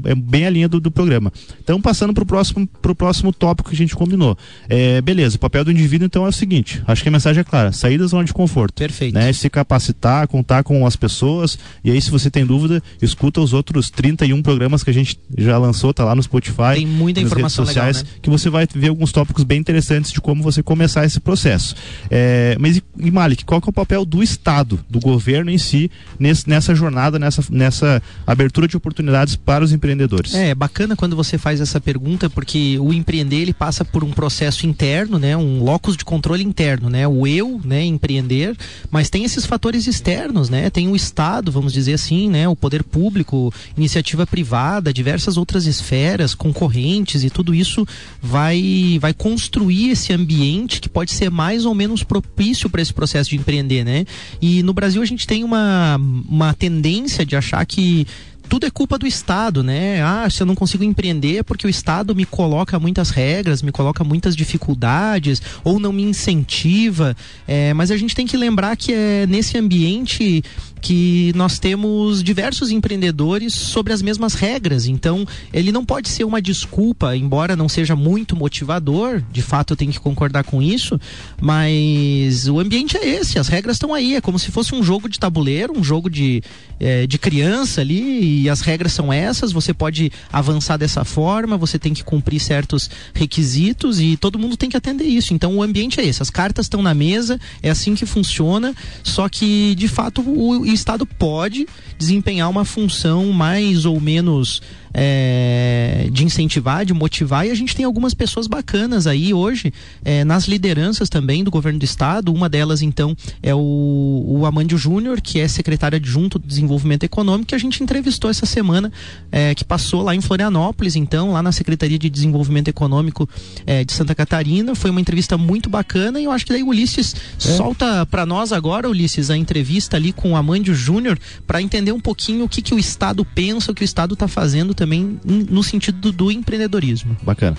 é, 0.05 0.11
é 0.11 0.15
bem 0.15 0.45
a 0.45 0.49
linha 0.49 0.67
do, 0.69 0.79
do 0.79 0.89
programa. 0.91 1.31
Então, 1.63 1.81
passando 1.81 2.13
pro 2.13 2.25
próximo, 2.25 2.67
pro 2.81 2.95
próximo 2.95 3.31
tópico 3.33 3.69
que 3.69 3.75
a 3.75 3.77
gente 3.77 3.95
combinou. 3.95 4.37
É, 4.69 5.01
beleza, 5.01 5.35
o 5.37 5.39
papel 5.39 5.63
do 5.63 5.71
indivíduo, 5.71 6.05
então, 6.05 6.25
é 6.25 6.29
o 6.29 6.31
seguinte, 6.31 6.81
acho 6.87 7.01
que 7.03 7.09
a 7.09 7.11
mensagem 7.11 7.41
é 7.41 7.43
clara, 7.43 7.71
sair 7.71 7.97
da 7.97 8.05
zona 8.05 8.23
de 8.23 8.33
conforto 8.33 8.75
Perfeito. 8.75 9.13
né? 9.13 9.31
Se 9.33 9.49
capacitar, 9.49 10.27
contar 10.27 10.63
com 10.63 10.85
as 10.85 10.95
pessoas. 10.95 11.57
E 11.83 11.91
aí, 11.91 12.01
se 12.01 12.11
você 12.11 12.29
tem 12.29 12.45
dúvida, 12.45 12.81
escuta 13.01 13.41
os 13.41 13.53
outros 13.53 13.89
31 13.89 14.41
programas 14.41 14.83
que 14.83 14.89
a 14.89 14.93
gente 14.93 15.19
já 15.37 15.57
lançou, 15.57 15.93
tá 15.93 16.03
lá 16.03 16.15
no 16.15 16.21
Spotify. 16.23 16.75
Tem 16.75 16.85
muita 16.87 17.21
informação 17.21 17.63
redes 17.63 17.73
sociais, 17.73 17.97
legal, 17.97 18.11
né? 18.13 18.19
que 18.21 18.29
você 18.29 18.49
vai 18.49 18.67
ver 18.73 18.89
alguns 18.89 19.11
tópicos 19.11 19.43
bem 19.43 19.59
interessantes 19.59 20.11
de 20.11 20.21
como 20.21 20.43
você 20.43 20.61
começar 20.61 21.05
esse 21.05 21.19
processo. 21.19 21.75
É, 22.09 22.55
mas 22.59 22.77
e, 22.77 22.83
e 22.99 23.11
Malik, 23.11 23.45
qual 23.45 23.61
que 23.61 23.67
é 23.67 23.71
o 23.71 23.73
papel 23.73 24.05
do 24.05 24.21
Estado, 24.21 24.79
do 24.89 24.99
governo 24.99 25.49
em 25.49 25.57
si, 25.57 25.89
nesse- 26.19 26.47
nessa 26.49 26.74
jornada, 26.75 27.17
nessa, 27.17 27.43
nessa 27.49 28.01
abertura 28.25 28.67
de 28.67 28.77
oportunidades 28.77 29.35
para 29.35 29.63
os 29.63 29.71
empreendedores? 29.71 30.33
É, 30.33 30.49
é 30.49 30.55
bacana 30.55 30.95
quando 30.95 31.15
você 31.15 31.37
faz 31.37 31.61
essa 31.61 31.79
pergunta, 31.79 32.29
porque 32.29 32.77
o 32.79 32.93
empreender 32.93 33.37
ele 33.37 33.53
passa 33.53 33.83
por 33.83 34.03
um 34.03 34.11
processo 34.11 34.65
interno, 34.65 35.17
né, 35.17 35.35
um 35.35 35.63
locus 35.63 35.97
de 35.97 36.05
controle 36.05 36.43
interno, 36.43 36.89
né, 36.89 37.07
o 37.07 37.25
eu, 37.25 37.59
né, 37.63 37.83
empreender, 37.83 38.55
mas 38.91 39.09
tem 39.09 39.23
esses 39.23 39.45
fatores 39.45 39.87
externos, 39.87 40.49
né, 40.49 40.69
tem 40.69 40.87
o 40.87 40.95
Estado, 40.95 41.51
vamos 41.51 41.73
dizer 41.73 41.93
assim, 41.93 42.29
né, 42.29 42.47
o 42.47 42.55
poder 42.55 42.83
público, 42.83 43.53
iniciativa 43.77 44.25
privada, 44.25 44.93
diversas 44.93 45.37
outras 45.37 45.65
esferas, 45.65 46.35
concorrentes 46.35 47.23
e 47.23 47.29
tudo 47.29 47.53
isso 47.53 47.85
vai 48.21 48.97
vai 49.01 49.13
construir 49.13 49.91
esse 49.91 50.13
ambiente 50.13 50.79
que 50.81 50.89
pode 50.89 51.11
ser 51.11 51.29
mais 51.29 51.65
ou 51.65 51.73
menos 51.73 52.03
propício 52.03 52.69
para 52.69 52.81
esse 52.81 52.93
processo 52.93 53.29
de 53.29 53.35
empreender, 53.35 53.83
né? 53.83 54.05
E 54.41 54.63
no 54.63 54.73
Brasil 54.73 55.01
a 55.01 55.05
gente 55.05 55.27
tem 55.27 55.43
uma, 55.43 55.99
uma 56.27 56.49
tendência 56.65 57.25
de 57.25 57.35
achar 57.35 57.63
que 57.65 58.07
tudo 58.49 58.65
é 58.65 58.69
culpa 58.69 58.97
do 58.97 59.07
Estado, 59.07 59.63
né? 59.63 60.01
Ah, 60.03 60.29
se 60.29 60.41
eu 60.41 60.45
não 60.45 60.55
consigo 60.55 60.83
empreender 60.83 61.37
é 61.37 61.43
porque 61.43 61.65
o 61.65 61.69
Estado 61.69 62.15
me 62.15 62.25
coloca 62.25 62.79
muitas 62.79 63.09
regras, 63.09 63.61
me 63.61 63.71
coloca 63.71 64.03
muitas 64.03 64.35
dificuldades 64.35 65.41
ou 65.63 65.79
não 65.79 65.91
me 65.91 66.03
incentiva. 66.03 67.15
É, 67.47 67.73
mas 67.73 67.91
a 67.91 67.97
gente 67.97 68.15
tem 68.15 68.25
que 68.25 68.37
lembrar 68.37 68.75
que 68.77 68.93
é 68.93 69.25
nesse 69.27 69.57
ambiente 69.57 70.43
que 70.85 71.31
nós 71.35 71.57
temos 71.57 72.21
diversos 72.21 72.69
empreendedores 72.69 73.55
sobre 73.55 73.91
as 73.91 74.03
mesmas 74.03 74.35
regras. 74.35 74.85
Então, 74.85 75.25
ele 75.51 75.71
não 75.71 75.83
pode 75.83 76.09
ser 76.09 76.23
uma 76.25 76.39
desculpa, 76.39 77.17
embora 77.17 77.55
não 77.55 77.67
seja 77.67 77.95
muito 77.95 78.35
motivador, 78.35 79.19
de 79.31 79.41
fato 79.41 79.73
eu 79.73 79.77
tenho 79.77 79.91
que 79.91 79.99
concordar 79.99 80.43
com 80.43 80.61
isso, 80.61 81.01
mas 81.41 82.47
o 82.47 82.59
ambiente 82.59 82.95
é 82.97 83.07
esse, 83.07 83.39
as 83.39 83.47
regras 83.47 83.77
estão 83.77 83.95
aí, 83.95 84.13
é 84.13 84.21
como 84.21 84.37
se 84.37 84.51
fosse 84.51 84.75
um 84.75 84.83
jogo 84.83 85.09
de 85.09 85.19
tabuleiro, 85.19 85.75
um 85.75 85.83
jogo 85.83 86.07
de, 86.07 86.43
eh, 86.79 87.07
de 87.07 87.17
criança 87.17 87.81
ali, 87.81 88.43
e 88.43 88.47
as 88.47 88.61
regras 88.61 88.93
são 88.93 89.11
essas, 89.11 89.51
você 89.51 89.73
pode 89.73 90.11
avançar 90.31 90.77
dessa 90.77 91.03
forma, 91.03 91.57
você 91.57 91.79
tem 91.79 91.95
que 91.95 92.03
cumprir 92.03 92.39
certos 92.39 92.91
requisitos 93.11 93.99
e 93.99 94.17
todo 94.17 94.37
mundo 94.37 94.55
tem 94.55 94.69
que 94.69 94.77
atender 94.77 95.05
isso. 95.05 95.33
Então 95.33 95.55
o 95.55 95.63
ambiente 95.63 95.99
é 95.99 96.05
esse, 96.05 96.21
as 96.21 96.29
cartas 96.29 96.67
estão 96.67 96.83
na 96.83 96.93
mesa, 96.93 97.39
é 97.63 97.71
assim 97.71 97.95
que 97.95 98.05
funciona, 98.05 98.75
só 99.03 99.27
que 99.27 99.73
de 99.73 99.87
fato 99.87 100.21
o, 100.21 100.74
o 100.75 100.77
Estado 100.77 101.05
pode 101.05 101.65
desempenhar 101.97 102.49
uma 102.49 102.65
função 102.65 103.31
mais 103.31 103.85
ou 103.85 103.99
menos 104.01 104.61
é, 104.97 106.07
de 106.09 106.23
incentivar, 106.23 106.85
de 106.85 106.93
motivar, 106.93 107.45
e 107.45 107.51
a 107.51 107.55
gente 107.55 107.75
tem 107.75 107.83
algumas 107.83 108.13
pessoas 108.13 108.47
bacanas 108.47 109.05
aí 109.05 109.33
hoje 109.33 109.73
é, 110.05 110.23
nas 110.23 110.45
lideranças 110.45 111.09
também 111.09 111.43
do 111.43 111.51
governo 111.51 111.77
do 111.77 111.83
estado. 111.83 112.33
Uma 112.33 112.47
delas, 112.47 112.81
então, 112.81 113.15
é 113.43 113.53
o, 113.53 114.23
o 114.25 114.45
Amândio 114.45 114.77
Júnior, 114.77 115.19
que 115.19 115.41
é 115.41 115.47
secretário 115.49 115.97
adjunto 115.97 116.39
do 116.39 116.47
Desenvolvimento 116.47 117.03
Econômico, 117.03 117.49
que 117.49 117.55
a 117.55 117.57
gente 117.57 117.83
entrevistou 117.83 118.29
essa 118.29 118.45
semana, 118.45 118.91
é, 119.29 119.53
que 119.53 119.65
passou 119.65 120.01
lá 120.01 120.15
em 120.15 120.21
Florianópolis, 120.21 120.95
então, 120.95 121.33
lá 121.33 121.43
na 121.43 121.51
Secretaria 121.51 121.99
de 121.99 122.09
Desenvolvimento 122.09 122.69
Econômico 122.69 123.27
é, 123.67 123.83
de 123.83 123.91
Santa 123.91 124.15
Catarina. 124.15 124.75
Foi 124.75 124.89
uma 124.91 125.01
entrevista 125.01 125.37
muito 125.37 125.69
bacana 125.69 126.21
e 126.21 126.23
eu 126.23 126.31
acho 126.31 126.45
que 126.45 126.53
daí 126.53 126.63
o 126.63 126.67
Ulisses 126.69 127.13
solta 127.37 128.05
para 128.05 128.25
nós 128.25 128.53
agora, 128.53 128.89
Ulisses, 128.89 129.29
a 129.29 129.35
entrevista 129.35 129.97
ali 129.97 130.13
com 130.13 130.31
o 130.31 130.35
Amândio 130.37 130.73
Júnior 130.73 131.19
para 131.45 131.61
entender 131.61 131.91
um 131.91 131.99
pouquinho 131.99 132.45
o 132.45 132.49
que, 132.49 132.61
que 132.61 132.73
o 132.73 132.79
Estado 132.79 133.25
pensa, 133.25 133.71
o 133.73 133.75
que 133.75 133.83
o 133.83 133.85
Estado 133.85 134.13
está 134.13 134.27
fazendo 134.27 134.73
também 134.73 134.84
em- 134.93 135.19
no 135.25 135.63
sentido 135.63 135.99
do, 135.99 136.11
do 136.11 136.31
empreendedorismo. 136.31 137.15
Bacana. 137.23 137.57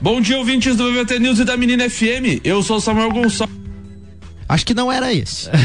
Bom 0.00 0.20
dia, 0.20 0.38
ouvintes 0.38 0.76
do 0.76 0.84
BBT 0.84 1.18
News 1.18 1.38
e 1.38 1.44
da 1.44 1.56
Menina 1.56 1.88
FM. 1.88 2.40
Eu 2.44 2.62
sou 2.62 2.80
Samuel 2.80 3.10
Gonçalves. 3.10 3.56
Acho 4.48 4.66
que 4.66 4.74
não 4.74 4.90
era 4.92 5.12
esse. 5.12 5.48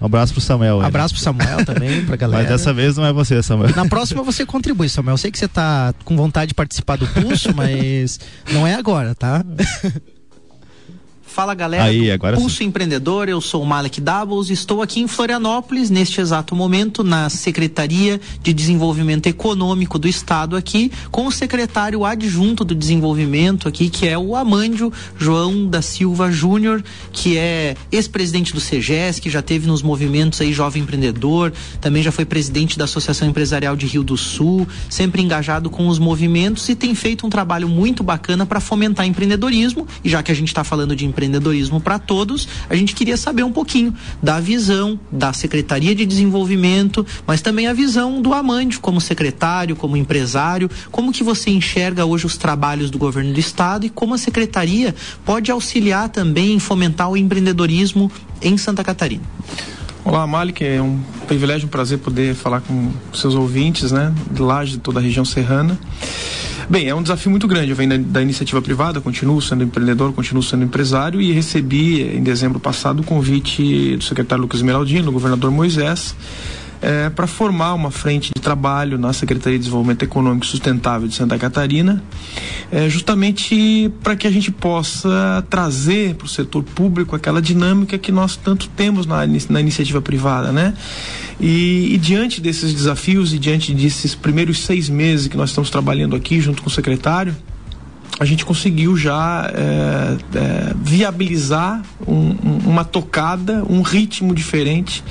Um 0.00 0.06
abraço 0.06 0.32
pro 0.32 0.40
Samuel. 0.40 0.76
aí, 0.76 0.80
né? 0.80 0.86
Abraço 0.88 1.12
pro 1.12 1.22
Samuel 1.22 1.62
também, 1.66 2.06
pra 2.06 2.16
galera. 2.16 2.42
Mas 2.44 2.50
dessa 2.50 2.72
vez 2.72 2.96
não 2.96 3.04
é 3.04 3.12
você, 3.12 3.42
Samuel. 3.42 3.76
Na 3.76 3.84
próxima 3.86 4.22
você 4.22 4.46
contribui, 4.46 4.88
Samuel. 4.88 5.12
Eu 5.12 5.18
sei 5.18 5.30
que 5.30 5.38
você 5.38 5.46
tá 5.46 5.92
com 6.06 6.16
vontade 6.16 6.48
de 6.48 6.54
participar 6.54 6.96
do 6.96 7.06
pulso, 7.06 7.52
mas 7.54 8.18
não 8.50 8.66
é 8.66 8.74
agora, 8.76 9.14
tá? 9.14 9.44
Fala 11.30 11.54
galera 11.54 11.84
Aí, 11.84 12.10
agora 12.10 12.36
Pulso 12.36 12.64
Empreendedor, 12.64 13.28
eu 13.28 13.40
sou 13.40 13.62
o 13.62 13.66
Malek 13.66 14.00
Doubles, 14.00 14.50
estou 14.50 14.82
aqui 14.82 14.98
em 14.98 15.06
Florianópolis 15.06 15.88
neste 15.88 16.20
exato 16.20 16.56
momento 16.56 17.04
na 17.04 17.28
Secretaria 17.28 18.20
de 18.42 18.52
Desenvolvimento 18.52 19.28
Econômico 19.28 19.96
do 19.96 20.08
Estado 20.08 20.56
aqui, 20.56 20.90
com 21.08 21.28
o 21.28 21.30
secretário 21.30 22.04
adjunto 22.04 22.64
do 22.64 22.74
desenvolvimento 22.74 23.68
aqui, 23.68 23.88
que 23.88 24.08
é 24.08 24.18
o 24.18 24.34
Amândio 24.34 24.92
João 25.16 25.68
da 25.68 25.80
Silva 25.80 26.32
Júnior, 26.32 26.82
que 27.12 27.38
é 27.38 27.76
ex-presidente 27.92 28.52
do 28.52 28.58
CEGES, 28.58 29.20
que 29.20 29.30
já 29.30 29.40
teve 29.40 29.68
nos 29.68 29.82
movimentos 29.82 30.40
aí 30.40 30.52
Jovem 30.52 30.82
Empreendedor, 30.82 31.52
também 31.80 32.02
já 32.02 32.10
foi 32.10 32.24
presidente 32.24 32.76
da 32.76 32.86
Associação 32.86 33.28
Empresarial 33.28 33.76
de 33.76 33.86
Rio 33.86 34.02
do 34.02 34.16
Sul, 34.16 34.66
sempre 34.88 35.22
engajado 35.22 35.70
com 35.70 35.86
os 35.86 36.00
movimentos 36.00 36.68
e 36.68 36.74
tem 36.74 36.92
feito 36.92 37.24
um 37.24 37.30
trabalho 37.30 37.68
muito 37.68 38.02
bacana 38.02 38.44
para 38.44 38.58
fomentar 38.58 39.06
empreendedorismo. 39.06 39.86
E 40.02 40.08
já 40.08 40.24
que 40.24 40.32
a 40.32 40.34
gente 40.34 40.48
está 40.48 40.64
falando 40.64 40.96
de 40.96 41.04
empreendedorismo 41.04 41.19
para 41.80 41.98
todos, 41.98 42.48
a 42.68 42.74
gente 42.74 42.94
queria 42.94 43.16
saber 43.16 43.42
um 43.42 43.52
pouquinho 43.52 43.94
da 44.22 44.40
visão 44.40 44.98
da 45.10 45.32
Secretaria 45.32 45.94
de 45.94 46.06
Desenvolvimento, 46.06 47.06
mas 47.26 47.40
também 47.40 47.66
a 47.66 47.72
visão 47.72 48.22
do 48.22 48.32
Amândio 48.32 48.80
como 48.80 49.00
secretário, 49.00 49.76
como 49.76 49.96
empresário, 49.96 50.70
como 50.90 51.12
que 51.12 51.22
você 51.24 51.50
enxerga 51.50 52.04
hoje 52.04 52.26
os 52.26 52.36
trabalhos 52.36 52.90
do 52.90 52.98
governo 52.98 53.32
do 53.32 53.40
estado 53.40 53.86
e 53.86 53.90
como 53.90 54.14
a 54.14 54.18
secretaria 54.18 54.94
pode 55.24 55.50
auxiliar 55.50 56.08
também 56.08 56.54
em 56.54 56.58
fomentar 56.58 57.10
o 57.10 57.16
empreendedorismo 57.16 58.10
em 58.40 58.56
Santa 58.56 58.84
Catarina. 58.84 59.22
Olá, 60.02 60.26
Malik, 60.26 60.64
é 60.64 60.80
um 60.80 60.98
privilégio, 61.26 61.66
um 61.66 61.70
prazer 61.70 61.98
poder 61.98 62.34
falar 62.34 62.62
com 62.62 62.90
seus 63.12 63.34
ouvintes, 63.34 63.92
né, 63.92 64.12
de 64.30 64.40
lá 64.40 64.64
de 64.64 64.78
toda 64.78 64.98
a 64.98 65.02
região 65.02 65.24
serrana. 65.24 65.78
Bem, 66.70 66.86
é 66.86 66.94
um 66.94 67.02
desafio 67.02 67.32
muito 67.32 67.48
grande. 67.48 67.70
Eu 67.70 67.74
venho 67.74 67.90
da, 67.90 67.96
da 67.96 68.22
iniciativa 68.22 68.62
privada, 68.62 69.00
continuo 69.00 69.42
sendo 69.42 69.64
empreendedor, 69.64 70.12
continuo 70.12 70.40
sendo 70.40 70.62
empresário 70.62 71.20
e 71.20 71.32
recebi 71.32 72.00
em 72.00 72.22
dezembro 72.22 72.60
passado 72.60 73.00
o 73.00 73.02
convite 73.02 73.96
do 73.96 74.04
secretário 74.04 74.42
Lucas 74.42 74.60
Esmeraldino, 74.60 75.06
do 75.06 75.10
governador 75.10 75.50
Moisés, 75.50 76.14
é, 76.82 77.10
para 77.10 77.26
formar 77.26 77.74
uma 77.74 77.90
frente 77.90 78.30
de 78.34 78.40
trabalho 78.40 78.98
na 78.98 79.12
Secretaria 79.12 79.58
de 79.58 79.64
Desenvolvimento 79.64 80.02
Econômico 80.02 80.46
Sustentável 80.46 81.06
de 81.06 81.14
Santa 81.14 81.38
Catarina, 81.38 82.02
é, 82.70 82.88
justamente 82.88 83.90
para 84.02 84.16
que 84.16 84.26
a 84.26 84.30
gente 84.30 84.50
possa 84.50 85.44
trazer 85.50 86.14
para 86.14 86.26
o 86.26 86.28
setor 86.28 86.62
público 86.62 87.14
aquela 87.14 87.42
dinâmica 87.42 87.98
que 87.98 88.10
nós 88.10 88.36
tanto 88.36 88.68
temos 88.68 89.06
na, 89.06 89.26
na 89.48 89.60
iniciativa 89.60 90.00
privada, 90.00 90.52
né? 90.52 90.74
E, 91.40 91.94
e, 91.94 91.98
diante 91.98 92.40
desses 92.40 92.74
desafios 92.74 93.32
e 93.32 93.38
diante 93.38 93.72
desses 93.72 94.14
primeiros 94.14 94.58
seis 94.60 94.90
meses 94.90 95.26
que 95.26 95.36
nós 95.36 95.50
estamos 95.50 95.70
trabalhando 95.70 96.14
aqui 96.14 96.38
junto 96.38 96.62
com 96.62 96.68
o 96.68 96.72
secretário, 96.72 97.34
a 98.20 98.24
gente 98.26 98.44
conseguiu 98.44 98.98
já 98.98 99.50
é, 99.54 100.38
é, 100.38 100.74
viabilizar 100.76 101.80
um, 102.06 102.12
um, 102.14 102.58
uma 102.66 102.84
tocada, 102.84 103.64
um 103.66 103.80
ritmo 103.80 104.34
diferente 104.34 105.02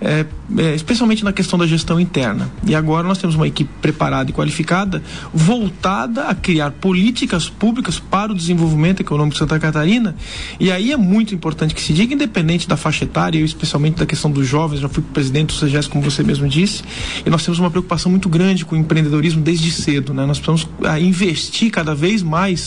é, 0.00 0.24
é, 0.56 0.74
especialmente 0.74 1.24
na 1.24 1.32
questão 1.32 1.58
da 1.58 1.66
gestão 1.66 1.98
interna. 1.98 2.50
E 2.64 2.74
agora 2.74 3.06
nós 3.06 3.18
temos 3.18 3.34
uma 3.34 3.48
equipe 3.48 3.70
preparada 3.82 4.30
e 4.30 4.32
qualificada, 4.32 5.02
voltada 5.34 6.28
a 6.28 6.34
criar 6.34 6.70
políticas 6.70 7.48
públicas 7.48 7.98
para 7.98 8.32
o 8.32 8.34
desenvolvimento 8.34 9.00
econômico 9.00 9.34
de 9.34 9.38
Santa 9.38 9.58
Catarina. 9.58 10.14
E 10.60 10.70
aí 10.70 10.92
é 10.92 10.96
muito 10.96 11.34
importante 11.34 11.74
que 11.74 11.82
se 11.82 11.92
diga, 11.92 12.14
independente 12.14 12.68
da 12.68 12.76
faixa 12.76 13.04
etária, 13.04 13.40
especialmente 13.40 13.98
da 13.98 14.06
questão 14.06 14.30
dos 14.30 14.46
jovens, 14.46 14.80
já 14.80 14.88
fui 14.88 15.02
presidente 15.02 15.54
do 15.54 15.66
CGS, 15.66 15.88
como 15.88 16.02
você 16.02 16.22
mesmo 16.22 16.48
disse, 16.48 16.82
e 17.26 17.30
nós 17.30 17.44
temos 17.44 17.58
uma 17.58 17.70
preocupação 17.70 18.10
muito 18.10 18.28
grande 18.28 18.64
com 18.64 18.76
o 18.76 18.78
empreendedorismo 18.78 19.42
desde 19.42 19.70
cedo. 19.72 20.14
Né? 20.14 20.24
Nós 20.26 20.38
precisamos 20.38 20.68
ah, 20.84 21.00
investir 21.00 21.70
cada 21.70 21.94
vez 21.94 22.22
mais 22.22 22.57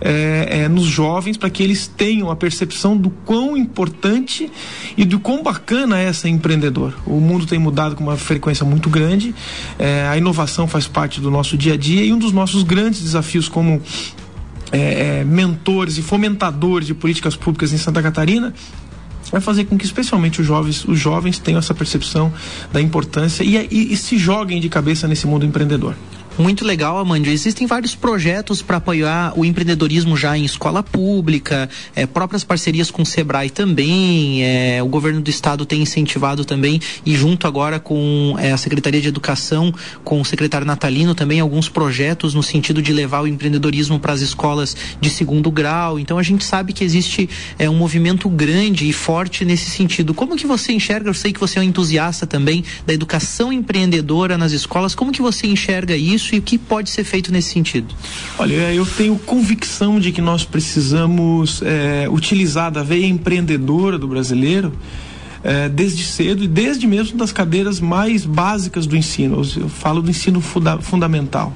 é, 0.00 0.64
é, 0.64 0.68
nos 0.68 0.84
jovens 0.84 1.36
para 1.36 1.48
que 1.50 1.62
eles 1.62 1.86
tenham 1.86 2.30
a 2.30 2.36
percepção 2.36 2.96
do 2.96 3.10
quão 3.10 3.56
importante 3.56 4.50
e 4.96 5.04
do 5.04 5.18
quão 5.18 5.42
bacana 5.42 5.98
é 5.98 6.12
ser 6.12 6.28
empreendedor. 6.28 6.94
O 7.06 7.20
mundo 7.20 7.46
tem 7.46 7.58
mudado 7.58 7.96
com 7.96 8.04
uma 8.04 8.16
frequência 8.16 8.64
muito 8.64 8.90
grande, 8.90 9.34
é, 9.78 10.06
a 10.06 10.16
inovação 10.16 10.66
faz 10.66 10.86
parte 10.86 11.20
do 11.20 11.30
nosso 11.30 11.56
dia 11.56 11.74
a 11.74 11.76
dia 11.76 12.04
e 12.04 12.12
um 12.12 12.18
dos 12.18 12.32
nossos 12.32 12.62
grandes 12.62 13.00
desafios 13.00 13.48
como 13.48 13.80
é, 14.72 15.20
é, 15.20 15.24
mentores 15.24 15.98
e 15.98 16.02
fomentadores 16.02 16.86
de 16.86 16.94
políticas 16.94 17.36
públicas 17.36 17.72
em 17.72 17.78
Santa 17.78 18.02
Catarina 18.02 18.52
vai 19.30 19.40
fazer 19.40 19.64
com 19.64 19.76
que 19.76 19.84
especialmente 19.84 20.40
os 20.40 20.46
jovens, 20.46 20.84
os 20.84 20.98
jovens 20.98 21.38
tenham 21.38 21.58
essa 21.58 21.74
percepção 21.74 22.32
da 22.72 22.80
importância 22.80 23.42
e, 23.42 23.56
e, 23.56 23.92
e 23.92 23.96
se 23.96 24.16
joguem 24.16 24.60
de 24.60 24.68
cabeça 24.68 25.08
nesse 25.08 25.26
mundo 25.26 25.44
empreendedor. 25.44 25.94
Muito 26.36 26.64
legal, 26.64 26.98
Amandio. 26.98 27.32
Existem 27.32 27.64
vários 27.64 27.94
projetos 27.94 28.60
para 28.60 28.78
apoiar 28.78 29.32
o 29.36 29.44
empreendedorismo 29.44 30.16
já 30.16 30.36
em 30.36 30.44
escola 30.44 30.82
pública, 30.82 31.70
é, 31.94 32.06
próprias 32.06 32.42
parcerias 32.42 32.90
com 32.90 33.02
o 33.02 33.06
Sebrae 33.06 33.50
também. 33.50 34.42
É, 34.42 34.82
o 34.82 34.88
governo 34.88 35.20
do 35.20 35.30
estado 35.30 35.64
tem 35.64 35.80
incentivado 35.80 36.44
também, 36.44 36.80
e 37.06 37.14
junto 37.14 37.46
agora 37.46 37.78
com 37.78 38.34
é, 38.40 38.50
a 38.50 38.56
Secretaria 38.56 39.00
de 39.00 39.06
Educação, 39.06 39.72
com 40.02 40.20
o 40.20 40.24
secretário 40.24 40.66
Natalino, 40.66 41.14
também 41.14 41.38
alguns 41.38 41.68
projetos 41.68 42.34
no 42.34 42.42
sentido 42.42 42.82
de 42.82 42.92
levar 42.92 43.20
o 43.20 43.28
empreendedorismo 43.28 44.00
para 44.00 44.12
as 44.12 44.20
escolas 44.20 44.76
de 45.00 45.10
segundo 45.10 45.52
grau. 45.52 46.00
Então 46.00 46.18
a 46.18 46.22
gente 46.24 46.44
sabe 46.44 46.72
que 46.72 46.82
existe 46.82 47.30
é, 47.56 47.70
um 47.70 47.76
movimento 47.76 48.28
grande 48.28 48.88
e 48.88 48.92
forte 48.92 49.44
nesse 49.44 49.70
sentido. 49.70 50.12
Como 50.12 50.34
que 50.34 50.48
você 50.48 50.72
enxerga? 50.72 51.08
Eu 51.08 51.14
sei 51.14 51.32
que 51.32 51.38
você 51.38 51.60
é 51.60 51.62
um 51.62 51.64
entusiasta 51.64 52.26
também 52.26 52.64
da 52.84 52.92
educação 52.92 53.52
empreendedora 53.52 54.36
nas 54.36 54.50
escolas. 54.50 54.96
Como 54.96 55.12
que 55.12 55.22
você 55.22 55.46
enxerga 55.46 55.96
isso? 55.96 56.23
Isso 56.24 56.34
e 56.34 56.38
o 56.38 56.42
que 56.42 56.56
pode 56.56 56.90
ser 56.90 57.04
feito 57.04 57.30
nesse 57.30 57.50
sentido? 57.50 57.94
Olha, 58.38 58.72
eu 58.72 58.86
tenho 58.86 59.16
convicção 59.18 60.00
de 60.00 60.10
que 60.10 60.20
nós 60.20 60.44
precisamos 60.44 61.60
é, 61.62 62.08
utilizar 62.08 62.70
da 62.72 62.82
veia 62.82 63.06
empreendedora 63.06 63.98
do 63.98 64.08
brasileiro 64.08 64.72
é, 65.42 65.68
desde 65.68 66.02
cedo 66.04 66.42
e 66.42 66.48
desde 66.48 66.86
mesmo 66.86 67.18
das 67.18 67.30
cadeiras 67.30 67.78
mais 67.78 68.24
básicas 68.24 68.86
do 68.86 68.96
ensino. 68.96 69.42
Eu 69.56 69.68
falo 69.68 70.00
do 70.00 70.10
ensino 70.10 70.40
funda 70.40 70.78
fundamental. 70.78 71.52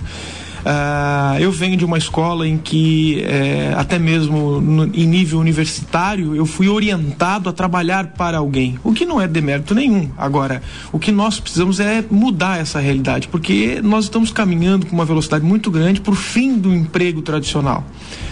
Uh, 0.69 1.41
eu 1.41 1.51
venho 1.51 1.79
de 1.79 1.85
uma 1.85 1.97
escola 1.97 2.47
em 2.47 2.59
que, 2.59 3.23
é, 3.25 3.73
até 3.75 3.99
mesmo 3.99 4.61
no, 4.61 4.85
em 4.85 5.07
nível 5.07 5.39
universitário, 5.39 6.37
eu 6.37 6.45
fui 6.45 6.69
orientado 6.69 7.49
a 7.49 7.55
trabalhar 7.55 8.09
para 8.09 8.37
alguém, 8.37 8.79
o 8.85 8.93
que 8.93 9.07
não 9.07 9.19
é 9.19 9.27
demérito 9.27 9.75
nenhum. 9.75 10.11
Agora, 10.19 10.61
o 10.93 10.99
que 10.99 11.11
nós 11.11 11.41
precisamos 11.41 11.81
é 11.81 12.05
mudar 12.11 12.61
essa 12.61 12.81
realidade, 12.81 13.29
porque 13.29 13.81
nós 13.83 14.05
estamos 14.05 14.31
caminhando 14.31 14.85
com 14.85 14.95
uma 14.95 15.07
velocidade 15.07 15.43
muito 15.43 15.71
grande 15.71 16.03
para 16.03 16.13
o 16.13 16.17
fim 16.17 16.59
do 16.59 16.71
emprego 16.75 17.23
tradicional. 17.23 17.83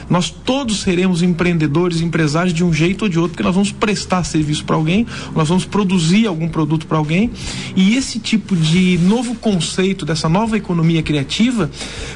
Nós 0.08 0.30
todos 0.30 0.80
seremos 0.80 1.22
empreendedores, 1.22 2.00
empresários 2.00 2.54
de 2.54 2.64
um 2.64 2.72
jeito 2.72 3.02
ou 3.02 3.08
de 3.08 3.18
outro, 3.18 3.32
porque 3.32 3.42
nós 3.42 3.54
vamos 3.54 3.72
prestar 3.72 4.24
serviço 4.24 4.64
para 4.64 4.76
alguém, 4.76 5.06
nós 5.34 5.48
vamos 5.48 5.64
produzir 5.64 6.26
algum 6.26 6.48
produto 6.48 6.86
para 6.86 6.98
alguém, 6.98 7.30
e 7.74 7.96
esse 7.96 8.18
tipo 8.18 8.54
de 8.54 8.98
novo 8.98 9.34
conceito, 9.34 10.04
dessa 10.06 10.28
nova 10.28 10.56
economia 10.56 11.02
criativa, 11.02 11.70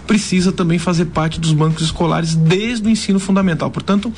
precisa 0.06 0.52
também 0.52 0.78
fazer 0.78 1.06
parte 1.06 1.40
dos 1.40 1.52
bancos 1.52 1.82
escolares 1.84 2.34
desde 2.34 2.86
o 2.86 2.90
ensino 2.90 3.18
fundamental. 3.18 3.70
Portanto, 3.70 4.12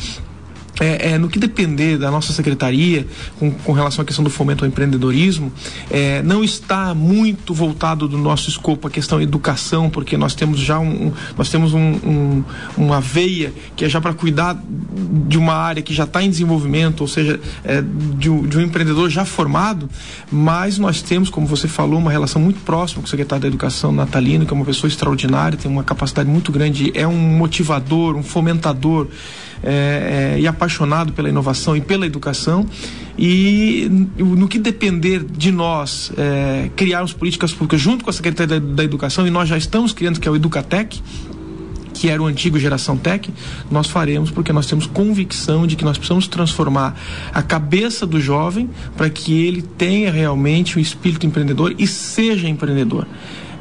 é, 0.81 1.13
é, 1.13 1.19
no 1.19 1.29
que 1.29 1.39
depender 1.39 1.99
da 1.99 2.11
nossa 2.11 2.33
secretaria 2.33 3.07
com, 3.39 3.51
com, 3.51 3.73
relação 3.73 4.03
à 4.03 4.05
questão 4.05 4.25
do 4.25 4.31
fomento 4.31 4.65
ao 4.65 4.69
empreendedorismo, 4.69 5.53
é, 5.91 6.23
não 6.23 6.43
está 6.43 6.95
muito 6.95 7.53
voltado 7.53 8.09
do 8.09 8.17
nosso 8.17 8.49
escopo 8.49 8.89
a 8.89 8.91
questão 8.91 9.21
educação, 9.21 9.91
porque 9.91 10.17
nós 10.17 10.35
temos 10.35 10.59
já 10.59 10.79
um, 10.79 11.13
nós 11.37 11.51
temos 11.51 11.75
um, 11.75 11.81
um, 11.81 12.45
uma 12.77 13.01
veia 13.01 13.53
que 13.77 13.85
é 13.85 13.89
já 13.89 14.01
para 14.01 14.15
cuidar 14.15 14.61
de 15.29 15.37
uma 15.37 15.55
área 15.55 15.83
que 15.83 15.93
já 15.93 16.05
está 16.05 16.23
em 16.23 16.31
desenvolvimento, 16.31 17.03
ou 17.03 17.09
seja, 17.09 17.39
é, 17.65 17.83
de, 17.83 18.29
de, 18.47 18.59
um 18.59 18.61
empreendedor 18.61 19.11
já 19.11 19.25
formado, 19.25 19.89
mas 20.31 20.79
nós 20.79 21.03
temos, 21.03 21.29
como 21.29 21.47
você 21.47 21.69
falou, 21.69 21.99
uma 21.99 22.11
relação 22.11 22.41
muito 22.41 22.61
próxima 22.61 23.03
com 23.03 23.07
o 23.07 23.11
secretário 23.11 23.43
da 23.43 23.49
Educação, 23.49 23.93
Natalino, 23.93 24.47
que 24.47 24.53
é 24.53 24.57
uma 24.57 24.65
pessoa 24.65 24.89
extraordinária, 24.89 25.59
tem 25.59 25.71
uma 25.71 25.85
capacidade 25.85 26.29
muito 26.29 26.51
grande, 26.51 26.91
é 26.95 27.07
um 27.07 27.17
motivador, 27.17 28.17
um 28.17 28.23
fomentador 28.23 29.09
é, 29.63 30.35
é, 30.37 30.41
e 30.41 30.47
apaixonado 30.47 31.13
pela 31.13 31.29
inovação 31.29 31.77
e 31.77 31.81
pela 31.81 32.07
educação. 32.07 32.67
E 33.19 33.89
no 34.17 34.49
que 34.49 34.59
depender 34.59 35.23
de 35.25 35.53
nós 35.53 36.13
é, 36.17 36.71
criarmos 36.75 37.13
políticas 37.13 37.53
públicas 37.53 37.81
junto 37.81 38.05
com 38.05 38.11
a 38.11 38.13
Secretaria 38.13 38.59
da, 38.59 38.75
da 38.75 38.85
Educação, 38.85 39.27
e 39.27 39.31
nós 39.31 39.49
já 39.49 39.57
estamos 39.57 39.93
criando, 39.93 40.19
que 40.19 40.27
é 40.27 40.31
o 40.31 40.37
Educatec, 40.37 41.01
que 41.93 42.09
era 42.09 42.21
o 42.23 42.27
antigo 42.27 42.59
Geração 42.59 42.97
Tech, 42.97 43.33
nós 43.71 43.87
faremos 43.87 44.31
porque 44.31 44.53
nós 44.53 44.67
temos 44.67 44.87
convicção 44.87 45.67
de 45.67 45.77
que 45.77 45.85
nós 45.85 45.97
precisamos 45.97 46.27
transformar 46.27 46.99
a 47.33 47.43
cabeça 47.43 48.07
do 48.07 48.21
jovem 48.21 48.69
para 48.97 49.09
que 49.11 49.47
ele 49.47 49.63
tenha 49.63 50.11
realmente 50.11 50.77
o 50.77 50.79
um 50.79 50.83
espírito 50.83 51.27
empreendedor 51.27 51.75
e 51.79 51.87
seja 51.87 52.49
empreendedor. 52.49 53.07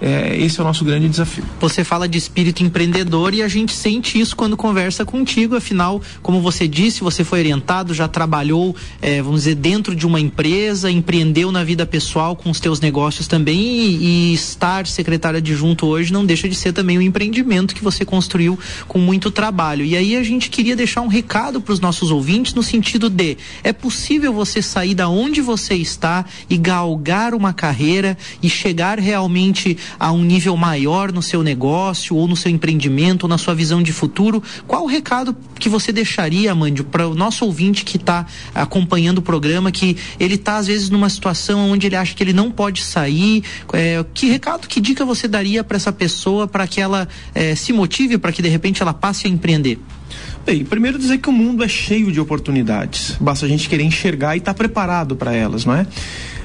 É, 0.01 0.35
esse 0.35 0.59
é 0.59 0.63
o 0.63 0.65
nosso 0.65 0.83
grande 0.83 1.07
desafio. 1.07 1.43
Você 1.59 1.83
fala 1.83 2.09
de 2.09 2.17
espírito 2.17 2.63
empreendedor 2.63 3.35
e 3.35 3.43
a 3.43 3.47
gente 3.47 3.71
sente 3.71 4.19
isso 4.19 4.35
quando 4.35 4.57
conversa 4.57 5.05
contigo. 5.05 5.55
Afinal, 5.55 6.01
como 6.23 6.41
você 6.41 6.67
disse, 6.67 7.01
você 7.01 7.23
foi 7.23 7.39
orientado, 7.39 7.93
já 7.93 8.07
trabalhou, 8.07 8.75
é, 8.99 9.21
vamos 9.21 9.41
dizer, 9.41 9.55
dentro 9.55 9.95
de 9.95 10.07
uma 10.07 10.19
empresa, 10.19 10.89
empreendeu 10.89 11.51
na 11.51 11.63
vida 11.63 11.85
pessoal 11.85 12.35
com 12.35 12.49
os 12.49 12.59
teus 12.59 12.79
negócios 12.79 13.27
também 13.27 13.59
e, 13.59 14.31
e 14.31 14.33
estar 14.33 14.87
secretário 14.87 15.37
adjunto 15.37 15.85
hoje 15.85 16.11
não 16.11 16.25
deixa 16.25 16.49
de 16.49 16.55
ser 16.55 16.73
também 16.73 16.97
um 16.97 17.01
empreendimento 17.01 17.75
que 17.75 17.83
você 17.83 18.03
construiu 18.03 18.57
com 18.87 18.97
muito 18.97 19.29
trabalho. 19.29 19.85
E 19.85 19.95
aí 19.95 20.15
a 20.15 20.23
gente 20.23 20.49
queria 20.49 20.75
deixar 20.75 21.01
um 21.01 21.07
recado 21.07 21.61
para 21.61 21.73
os 21.73 21.79
nossos 21.79 22.09
ouvintes 22.09 22.55
no 22.55 22.63
sentido 22.63 23.07
de 23.07 23.37
é 23.63 23.71
possível 23.71 24.33
você 24.33 24.63
sair 24.63 24.95
da 24.95 25.07
onde 25.07 25.41
você 25.41 25.75
está 25.75 26.25
e 26.49 26.57
galgar 26.57 27.35
uma 27.35 27.53
carreira 27.53 28.17
e 28.41 28.49
chegar 28.49 28.97
realmente 28.97 29.77
a 29.99 30.11
um 30.11 30.23
nível 30.23 30.55
maior 30.57 31.11
no 31.11 31.21
seu 31.21 31.43
negócio 31.43 32.15
ou 32.15 32.27
no 32.27 32.35
seu 32.35 32.51
empreendimento 32.51 33.23
ou 33.23 33.29
na 33.29 33.37
sua 33.37 33.53
visão 33.53 33.81
de 33.81 33.91
futuro, 33.91 34.41
qual 34.67 34.83
o 34.83 34.87
recado 34.87 35.35
que 35.59 35.69
você 35.69 35.91
deixaria, 35.91 36.53
Mandio, 36.53 36.83
para 36.83 37.07
o 37.07 37.15
nosso 37.15 37.45
ouvinte 37.45 37.83
que 37.85 37.97
está 37.97 38.25
acompanhando 38.53 39.19
o 39.19 39.21
programa, 39.21 39.71
que 39.71 39.97
ele 40.19 40.35
está 40.35 40.57
às 40.57 40.67
vezes 40.67 40.89
numa 40.89 41.09
situação 41.09 41.71
onde 41.71 41.87
ele 41.87 41.95
acha 41.95 42.13
que 42.13 42.23
ele 42.23 42.33
não 42.33 42.51
pode 42.51 42.81
sair? 42.81 43.43
É, 43.73 44.03
que 44.13 44.27
recado, 44.27 44.67
que 44.67 44.79
dica 44.79 45.05
você 45.05 45.27
daria 45.27 45.63
para 45.63 45.77
essa 45.77 45.91
pessoa 45.91 46.47
para 46.47 46.67
que 46.67 46.81
ela 46.81 47.07
é, 47.33 47.55
se 47.55 47.73
motive, 47.73 48.17
para 48.17 48.31
que 48.31 48.41
de 48.41 48.49
repente 48.49 48.81
ela 48.81 48.93
passe 48.93 49.27
a 49.27 49.29
empreender? 49.29 49.79
Bem, 50.45 50.65
primeiro 50.65 50.97
dizer 50.97 51.19
que 51.19 51.29
o 51.29 51.31
mundo 51.31 51.63
é 51.63 51.67
cheio 51.67 52.11
de 52.11 52.19
oportunidades. 52.19 53.15
Basta 53.19 53.45
a 53.45 53.49
gente 53.49 53.69
querer 53.69 53.83
enxergar 53.83 54.35
e 54.35 54.39
estar 54.39 54.53
tá 54.53 54.57
preparado 54.57 55.15
para 55.15 55.33
elas, 55.33 55.65
não 55.65 55.75
é? 55.75 55.85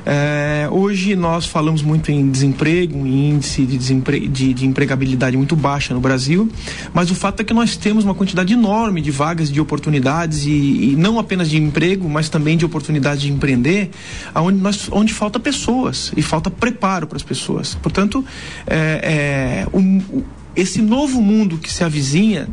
É, 0.08 0.68
hoje 0.70 1.16
nós 1.16 1.46
falamos 1.46 1.82
muito 1.82 2.12
em 2.12 2.30
desemprego, 2.30 3.04
em 3.04 3.30
índice 3.30 3.66
de, 3.66 3.76
desempre... 3.76 4.28
de, 4.28 4.54
de, 4.54 4.64
empregabilidade 4.64 5.36
muito 5.36 5.56
baixa 5.56 5.92
no 5.92 5.98
Brasil, 5.98 6.48
mas 6.94 7.10
o 7.10 7.14
fato 7.14 7.40
é 7.40 7.44
que 7.44 7.52
nós 7.52 7.76
temos 7.76 8.04
uma 8.04 8.14
quantidade 8.14 8.52
enorme 8.52 9.00
de 9.00 9.10
vagas, 9.10 9.50
de 9.50 9.60
oportunidades, 9.60 10.46
e, 10.46 10.92
e 10.92 10.96
não 10.96 11.18
apenas 11.18 11.50
de 11.50 11.56
emprego, 11.56 12.08
mas 12.08 12.28
também 12.28 12.56
de 12.56 12.64
oportunidades 12.64 13.20
de 13.20 13.32
empreender, 13.32 13.90
onde, 14.32 14.60
nós, 14.60 14.88
onde 14.92 15.12
falta 15.12 15.40
pessoas 15.40 16.12
e 16.16 16.22
falta 16.22 16.52
preparo 16.52 17.08
para 17.08 17.16
as 17.16 17.24
pessoas. 17.24 17.74
Portanto, 17.74 18.24
é, 18.64 19.66
é, 19.66 19.66
esse 20.54 20.80
novo 20.80 21.20
mundo 21.20 21.58
que 21.58 21.72
se 21.72 21.82
avizinha 21.82 22.46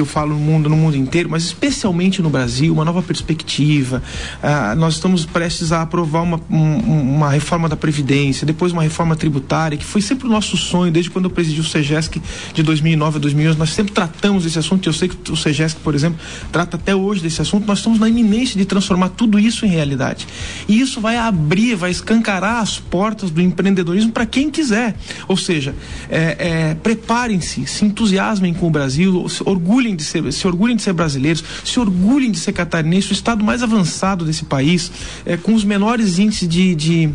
que 0.00 0.02
eu 0.02 0.06
falo 0.06 0.32
no 0.32 0.40
mundo, 0.40 0.68
no 0.70 0.76
mundo 0.76 0.96
inteiro, 0.96 1.28
mas 1.28 1.44
especialmente 1.44 2.22
no 2.22 2.30
Brasil, 2.30 2.72
uma 2.72 2.86
nova 2.86 3.02
perspectiva. 3.02 4.02
Ah, 4.42 4.74
nós 4.74 4.94
estamos 4.94 5.26
prestes 5.26 5.72
a 5.72 5.82
aprovar 5.82 6.22
uma, 6.22 6.40
um, 6.50 7.16
uma 7.16 7.30
reforma 7.30 7.68
da 7.68 7.76
Previdência, 7.76 8.46
depois 8.46 8.72
uma 8.72 8.82
reforma 8.82 9.14
tributária, 9.14 9.76
que 9.76 9.84
foi 9.84 10.00
sempre 10.00 10.26
o 10.26 10.30
nosso 10.30 10.56
sonho, 10.56 10.90
desde 10.90 11.10
quando 11.10 11.26
eu 11.26 11.30
presidi 11.30 11.60
o 11.60 11.64
SEGESC 11.64 12.20
de 12.54 12.62
2009 12.62 13.18
a 13.18 13.20
2011. 13.20 13.58
Nós 13.58 13.70
sempre 13.70 13.92
tratamos 13.92 14.44
desse 14.44 14.58
assunto, 14.58 14.88
eu 14.88 14.92
sei 14.94 15.08
que 15.08 15.30
o 15.30 15.36
SEGESC, 15.36 15.78
por 15.80 15.94
exemplo, 15.94 16.18
trata 16.50 16.78
até 16.78 16.94
hoje 16.94 17.22
desse 17.22 17.42
assunto. 17.42 17.66
Nós 17.66 17.78
estamos 17.78 17.98
na 17.98 18.08
iminência 18.08 18.56
de 18.56 18.64
transformar 18.64 19.10
tudo 19.10 19.38
isso 19.38 19.66
em 19.66 19.68
realidade. 19.68 20.26
E 20.66 20.80
isso 20.80 20.98
vai 20.98 21.18
abrir, 21.18 21.74
vai 21.74 21.90
escancarar 21.90 22.62
as 22.62 22.78
portas 22.78 23.30
do 23.30 23.42
empreendedorismo 23.42 24.12
para 24.12 24.24
quem 24.24 24.50
quiser. 24.50 24.96
Ou 25.28 25.36
seja, 25.36 25.74
é, 26.08 26.36
é, 26.70 26.74
preparem-se, 26.74 27.66
se 27.66 27.84
entusiasmem 27.84 28.54
com 28.54 28.66
o 28.66 28.70
Brasil, 28.70 29.28
se 29.28 29.42
orgulhem 29.90 29.96
de 29.96 30.04
ser, 30.04 30.32
se 30.32 30.46
orgulhem 30.46 30.76
de 30.76 30.82
ser 30.82 30.92
brasileiros, 30.92 31.44
se 31.64 31.80
orgulhem 31.80 32.30
de 32.30 32.38
ser 32.38 32.52
catarinense, 32.52 33.10
o 33.10 33.12
estado 33.12 33.44
mais 33.44 33.62
avançado 33.62 34.24
desse 34.24 34.44
país, 34.44 34.90
é, 35.24 35.36
com 35.36 35.54
os 35.54 35.64
menores 35.64 36.18
índices 36.18 36.48
de, 36.48 36.74
de 36.74 37.10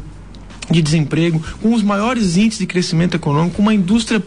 de 0.70 0.82
desemprego, 0.82 1.42
com 1.62 1.74
os 1.74 1.84
maiores 1.84 2.38
índices 2.38 2.60
de 2.60 2.66
crescimento 2.66 3.16
econômico, 3.16 3.58
com 3.58 3.62
uma 3.62 3.74
indústria 3.74 4.22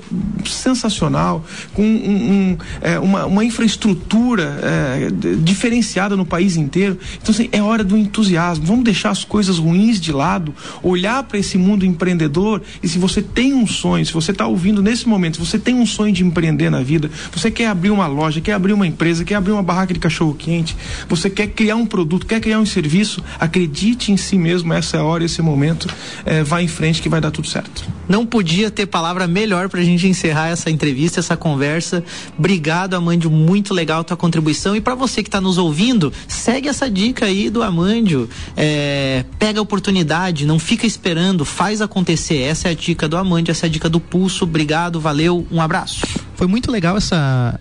sensacional, 0.46 1.44
com 1.74 1.82
um, 1.82 1.86
um, 1.86 2.58
é, 2.80 2.98
uma, 2.98 3.26
uma, 3.26 3.44
infraestrutura 3.44 4.58
é, 4.62 5.10
diferenciada 5.42 6.16
no 6.16 6.24
país 6.24 6.56
inteiro. 6.56 6.98
Então, 7.20 7.34
assim, 7.34 7.48
é 7.50 7.62
hora 7.62 7.82
do 7.82 7.96
entusiasmo. 7.96 8.64
Vamos 8.64 8.84
deixar 8.84 9.10
as 9.10 9.24
coisas 9.24 9.58
ruins 9.58 10.00
de 10.00 10.12
lado, 10.12 10.54
olhar 10.82 11.22
para 11.24 11.38
esse 11.38 11.58
mundo 11.58 11.84
empreendedor 11.84 12.62
e 12.82 12.88
se 12.88 12.98
você 12.98 13.22
tem 13.22 13.54
um 13.54 13.66
sonho, 13.66 14.04
se 14.04 14.12
você 14.12 14.30
está 14.30 14.46
ouvindo 14.46 14.82
nesse 14.82 15.08
momento, 15.08 15.34
se 15.34 15.46
você 15.46 15.58
tem 15.58 15.74
um 15.74 15.86
sonho 15.86 16.12
de 16.12 16.24
empreender 16.24 16.70
na 16.70 16.82
vida, 16.82 17.10
você 17.32 17.50
quer 17.50 17.66
abrir 17.66 17.90
uma 17.90 18.06
loja, 18.06 18.40
quer 18.40 18.52
abrir 18.52 18.72
uma 18.72 18.86
empresa, 18.86 19.24
quer 19.24 19.34
abrir 19.34 19.52
uma 19.52 19.62
barraca 19.62 19.92
de 19.92 20.00
cachorro 20.00 20.34
quente, 20.34 20.76
você 21.08 21.28
quer 21.28 21.48
criar 21.48 21.76
um 21.76 21.86
produto, 21.86 22.26
quer 22.26 22.40
criar 22.40 22.60
um 22.60 22.66
serviço, 22.66 23.22
acredite 23.38 24.12
em 24.12 24.16
si 24.16 24.38
mesmo, 24.38 24.72
essa 24.72 24.96
é 24.96 25.00
a 25.00 25.04
hora, 25.04 25.24
esse 25.24 25.42
momento 25.42 25.88
é, 26.28 26.42
vai 26.42 26.62
em 26.62 26.68
frente 26.68 27.00
que 27.00 27.08
vai 27.08 27.22
dar 27.22 27.30
tudo 27.30 27.48
certo. 27.48 27.84
Não 28.06 28.26
podia 28.26 28.70
ter 28.70 28.84
palavra 28.84 29.26
melhor 29.26 29.68
para 29.70 29.80
a 29.80 29.82
gente 29.82 30.06
encerrar 30.06 30.48
essa 30.48 30.70
entrevista, 30.70 31.20
essa 31.20 31.36
conversa. 31.36 32.04
Obrigado, 32.38 32.94
Amandio, 32.94 33.30
muito 33.30 33.72
legal 33.72 34.00
a 34.00 34.04
tua 34.04 34.16
contribuição. 34.16 34.76
E 34.76 34.80
para 34.80 34.94
você 34.94 35.22
que 35.22 35.28
está 35.28 35.40
nos 35.40 35.56
ouvindo, 35.56 36.12
segue 36.26 36.68
essa 36.68 36.90
dica 36.90 37.24
aí 37.24 37.48
do 37.48 37.62
Amandio. 37.62 38.28
É, 38.54 39.24
pega 39.38 39.58
a 39.58 39.62
oportunidade, 39.62 40.44
não 40.44 40.58
fica 40.58 40.86
esperando, 40.86 41.46
faz 41.46 41.80
acontecer. 41.80 42.42
Essa 42.42 42.68
é 42.68 42.70
a 42.72 42.74
dica 42.74 43.08
do 43.08 43.16
Amandio, 43.16 43.52
essa 43.52 43.64
é 43.64 43.68
a 43.68 43.72
dica 43.72 43.88
do 43.88 43.98
Pulso. 43.98 44.44
Obrigado, 44.44 45.00
valeu, 45.00 45.46
um 45.50 45.62
abraço. 45.62 46.06
Foi 46.34 46.46
muito 46.46 46.70
legal 46.70 46.96
essa 46.98 47.58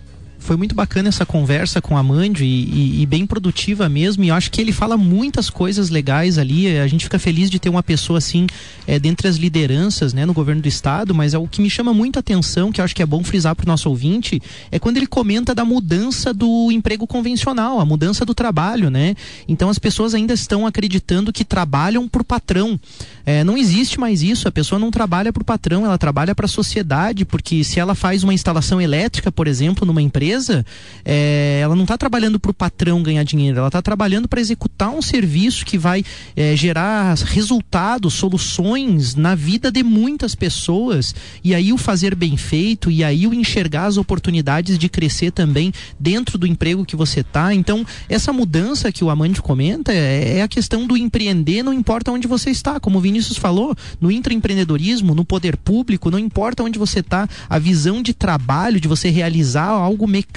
foi 0.48 0.56
muito 0.56 0.74
bacana 0.74 1.10
essa 1.10 1.26
conversa 1.26 1.78
com 1.78 1.94
a 1.94 2.02
Mandio 2.02 2.42
e, 2.42 2.64
e, 2.64 3.02
e, 3.02 3.06
bem 3.06 3.26
produtiva 3.26 3.86
mesmo. 3.86 4.24
E 4.24 4.28
eu 4.28 4.34
acho 4.34 4.50
que 4.50 4.62
ele 4.62 4.72
fala 4.72 4.96
muitas 4.96 5.50
coisas 5.50 5.90
legais 5.90 6.38
ali. 6.38 6.78
A 6.78 6.86
gente 6.86 7.04
fica 7.04 7.18
feliz 7.18 7.50
de 7.50 7.58
ter 7.58 7.68
uma 7.68 7.82
pessoa 7.82 8.16
assim 8.16 8.46
é, 8.86 8.98
dentre 8.98 9.28
as 9.28 9.36
lideranças 9.36 10.14
né, 10.14 10.24
no 10.24 10.32
governo 10.32 10.62
do 10.62 10.66
estado. 10.66 11.14
Mas 11.14 11.34
é 11.34 11.38
o 11.38 11.46
que 11.46 11.60
me 11.60 11.68
chama 11.68 11.92
muita 11.92 12.20
atenção, 12.20 12.72
que 12.72 12.80
eu 12.80 12.84
acho 12.86 12.96
que 12.96 13.02
é 13.02 13.06
bom 13.06 13.22
frisar 13.22 13.54
para 13.54 13.64
o 13.64 13.66
nosso 13.66 13.90
ouvinte, 13.90 14.40
é 14.72 14.78
quando 14.78 14.96
ele 14.96 15.06
comenta 15.06 15.54
da 15.54 15.66
mudança 15.66 16.32
do 16.32 16.72
emprego 16.72 17.06
convencional, 17.06 17.78
a 17.78 17.84
mudança 17.84 18.24
do 18.24 18.34
trabalho, 18.34 18.88
né? 18.88 19.14
Então 19.46 19.68
as 19.68 19.78
pessoas 19.78 20.14
ainda 20.14 20.32
estão 20.32 20.66
acreditando 20.66 21.30
que 21.30 21.44
trabalham 21.44 22.08
por 22.08 22.24
patrão. 22.24 22.80
É, 23.26 23.44
não 23.44 23.58
existe 23.58 24.00
mais 24.00 24.22
isso. 24.22 24.48
A 24.48 24.50
pessoa 24.50 24.78
não 24.78 24.90
trabalha 24.90 25.30
por 25.30 25.44
patrão, 25.44 25.84
ela 25.84 25.98
trabalha 25.98 26.34
para 26.34 26.46
a 26.46 26.48
sociedade, 26.48 27.26
porque 27.26 27.62
se 27.62 27.78
ela 27.78 27.94
faz 27.94 28.24
uma 28.24 28.32
instalação 28.32 28.80
elétrica, 28.80 29.30
por 29.30 29.46
exemplo, 29.46 29.84
numa 29.84 30.00
empresa 30.00 30.37
empresa, 30.38 30.64
é, 31.04 31.60
ela 31.62 31.74
não 31.74 31.82
está 31.82 31.98
trabalhando 31.98 32.38
para 32.38 32.50
o 32.50 32.54
patrão 32.54 33.02
ganhar 33.02 33.22
dinheiro, 33.24 33.58
ela 33.58 33.68
está 33.68 33.82
trabalhando 33.82 34.28
para 34.28 34.40
executar 34.40 34.90
um 34.90 35.02
serviço 35.02 35.66
que 35.66 35.76
vai 35.76 36.04
é, 36.36 36.54
gerar 36.56 37.16
resultados, 37.16 38.14
soluções 38.14 39.14
na 39.14 39.34
vida 39.34 39.70
de 39.70 39.82
muitas 39.82 40.34
pessoas. 40.34 41.14
E 41.42 41.54
aí 41.54 41.72
o 41.72 41.78
fazer 41.78 42.14
bem 42.14 42.36
feito, 42.36 42.90
e 42.90 43.02
aí 43.02 43.26
o 43.26 43.34
enxergar 43.34 43.86
as 43.86 43.96
oportunidades 43.96 44.78
de 44.78 44.88
crescer 44.88 45.32
também 45.32 45.72
dentro 45.98 46.38
do 46.38 46.46
emprego 46.46 46.84
que 46.84 46.96
você 46.96 47.20
está. 47.20 47.52
Então, 47.52 47.84
essa 48.08 48.32
mudança 48.32 48.92
que 48.92 49.04
o 49.04 49.10
Amante 49.10 49.42
comenta 49.42 49.92
é, 49.92 50.38
é 50.38 50.42
a 50.42 50.48
questão 50.48 50.86
do 50.86 50.96
empreender, 50.96 51.62
não 51.62 51.72
importa 51.72 52.12
onde 52.12 52.28
você 52.28 52.50
está. 52.50 52.78
Como 52.78 52.98
o 52.98 53.00
Vinícius 53.00 53.36
falou, 53.36 53.74
no 54.00 54.10
intraempreendedorismo, 54.10 55.14
no 55.14 55.24
poder 55.24 55.56
público, 55.56 56.10
não 56.10 56.18
importa 56.18 56.62
onde 56.62 56.78
você 56.78 57.00
está, 57.00 57.28
a 57.48 57.58
visão 57.58 58.02
de 58.02 58.14
trabalho, 58.14 58.80
de 58.80 58.88
você 58.88 59.10
realizar 59.10 59.66
algo 59.66 60.06
mecânico 60.06 60.27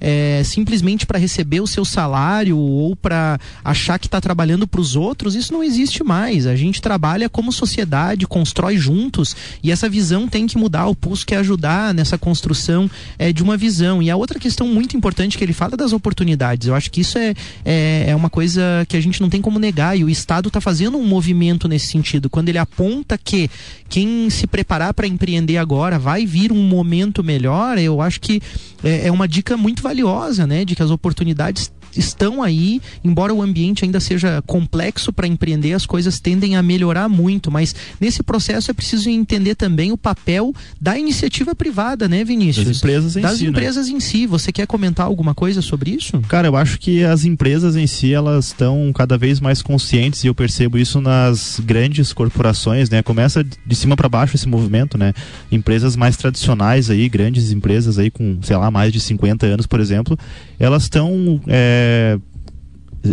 é, 0.00 0.42
simplesmente 0.44 1.06
para 1.06 1.18
receber 1.18 1.60
o 1.60 1.66
seu 1.66 1.84
salário 1.84 2.58
ou 2.58 2.94
para 2.94 3.38
achar 3.64 3.98
que 3.98 4.06
está 4.06 4.20
trabalhando 4.20 4.66
para 4.66 4.80
os 4.80 4.96
outros, 4.96 5.34
isso 5.34 5.52
não 5.52 5.62
existe 5.62 6.04
mais. 6.04 6.46
A 6.46 6.56
gente 6.56 6.82
trabalha 6.82 7.28
como 7.28 7.52
sociedade, 7.52 8.26
constrói 8.26 8.76
juntos 8.76 9.36
e 9.62 9.70
essa 9.70 9.88
visão 9.88 10.28
tem 10.28 10.46
que 10.46 10.58
mudar. 10.58 10.86
O 10.86 10.94
Pulso 10.94 11.24
quer 11.26 11.36
ajudar 11.36 11.94
nessa 11.94 12.18
construção 12.18 12.90
é, 13.18 13.32
de 13.32 13.42
uma 13.42 13.56
visão. 13.56 14.02
E 14.02 14.10
a 14.10 14.16
outra 14.16 14.38
questão 14.38 14.66
muito 14.66 14.96
importante 14.96 15.38
que 15.38 15.44
ele 15.44 15.52
fala 15.52 15.74
é 15.74 15.76
das 15.76 15.92
oportunidades. 15.92 16.68
Eu 16.68 16.74
acho 16.74 16.90
que 16.90 17.00
isso 17.00 17.18
é, 17.18 17.34
é, 17.64 18.06
é 18.08 18.16
uma 18.16 18.30
coisa 18.30 18.84
que 18.88 18.96
a 18.96 19.00
gente 19.00 19.20
não 19.20 19.30
tem 19.30 19.40
como 19.40 19.58
negar 19.58 19.98
e 19.98 20.04
o 20.04 20.08
Estado 20.08 20.48
está 20.48 20.60
fazendo 20.60 20.98
um 20.98 21.06
movimento 21.06 21.68
nesse 21.68 21.86
sentido. 21.86 22.28
Quando 22.28 22.48
ele 22.48 22.58
aponta 22.58 23.18
que 23.18 23.50
quem 23.88 24.28
se 24.30 24.46
preparar 24.46 24.92
para 24.92 25.06
empreender 25.06 25.56
agora 25.58 25.98
vai 25.98 26.26
vir 26.26 26.52
um 26.52 26.62
momento 26.62 27.22
melhor, 27.22 27.78
eu 27.78 28.00
acho 28.00 28.20
que 28.20 28.42
é, 28.86 29.08
é 29.08 29.12
uma 29.12 29.26
dica 29.26 29.56
muito 29.56 29.82
valiosa, 29.82 30.46
né? 30.46 30.64
De 30.64 30.76
que 30.76 30.82
as 30.82 30.90
oportunidades 30.90 31.72
estão 31.96 32.42
aí, 32.42 32.80
embora 33.04 33.32
o 33.32 33.42
ambiente 33.42 33.84
ainda 33.84 34.00
seja 34.00 34.42
complexo 34.46 35.12
para 35.12 35.26
empreender, 35.26 35.72
as 35.72 35.86
coisas 35.86 36.20
tendem 36.20 36.56
a 36.56 36.62
melhorar 36.62 37.08
muito, 37.08 37.50
mas 37.50 37.74
nesse 38.00 38.22
processo 38.22 38.70
é 38.70 38.74
preciso 38.74 39.08
entender 39.08 39.54
também 39.54 39.92
o 39.92 39.96
papel 39.96 40.54
da 40.80 40.98
iniciativa 40.98 41.54
privada, 41.54 42.08
né, 42.08 42.24
Vinícius? 42.24 42.66
Das 42.66 42.76
empresas 42.78 43.16
em 43.16 43.20
das 43.20 43.38
si. 43.38 43.44
Das 43.44 43.48
empresas 43.48 43.88
né? 43.88 43.94
em 43.94 44.00
si. 44.00 44.26
Você 44.26 44.52
quer 44.52 44.66
comentar 44.66 45.06
alguma 45.06 45.34
coisa 45.34 45.62
sobre 45.62 45.90
isso? 45.90 46.20
Cara, 46.28 46.48
eu 46.48 46.56
acho 46.56 46.78
que 46.78 47.04
as 47.04 47.24
empresas 47.24 47.76
em 47.76 47.86
si, 47.86 48.12
elas 48.12 48.46
estão 48.46 48.92
cada 48.94 49.16
vez 49.16 49.40
mais 49.40 49.62
conscientes 49.62 50.24
e 50.24 50.26
eu 50.26 50.34
percebo 50.34 50.78
isso 50.78 51.00
nas 51.00 51.60
grandes 51.64 52.12
corporações, 52.12 52.90
né? 52.90 53.02
Começa 53.02 53.44
de 53.44 53.74
cima 53.74 53.96
para 53.96 54.08
baixo 54.08 54.36
esse 54.36 54.48
movimento, 54.48 54.98
né? 54.98 55.12
Empresas 55.50 55.96
mais 55.96 56.16
tradicionais 56.16 56.90
aí, 56.90 57.08
grandes 57.08 57.50
empresas 57.50 57.98
aí 57.98 58.10
com, 58.10 58.38
sei 58.42 58.56
lá, 58.56 58.70
mais 58.70 58.92
de 58.92 59.00
50 59.00 59.46
anos, 59.46 59.66
por 59.66 59.80
exemplo, 59.80 60.18
elas 60.58 60.84
estão 60.84 61.40
é, 61.46 61.85
é, 61.86 62.18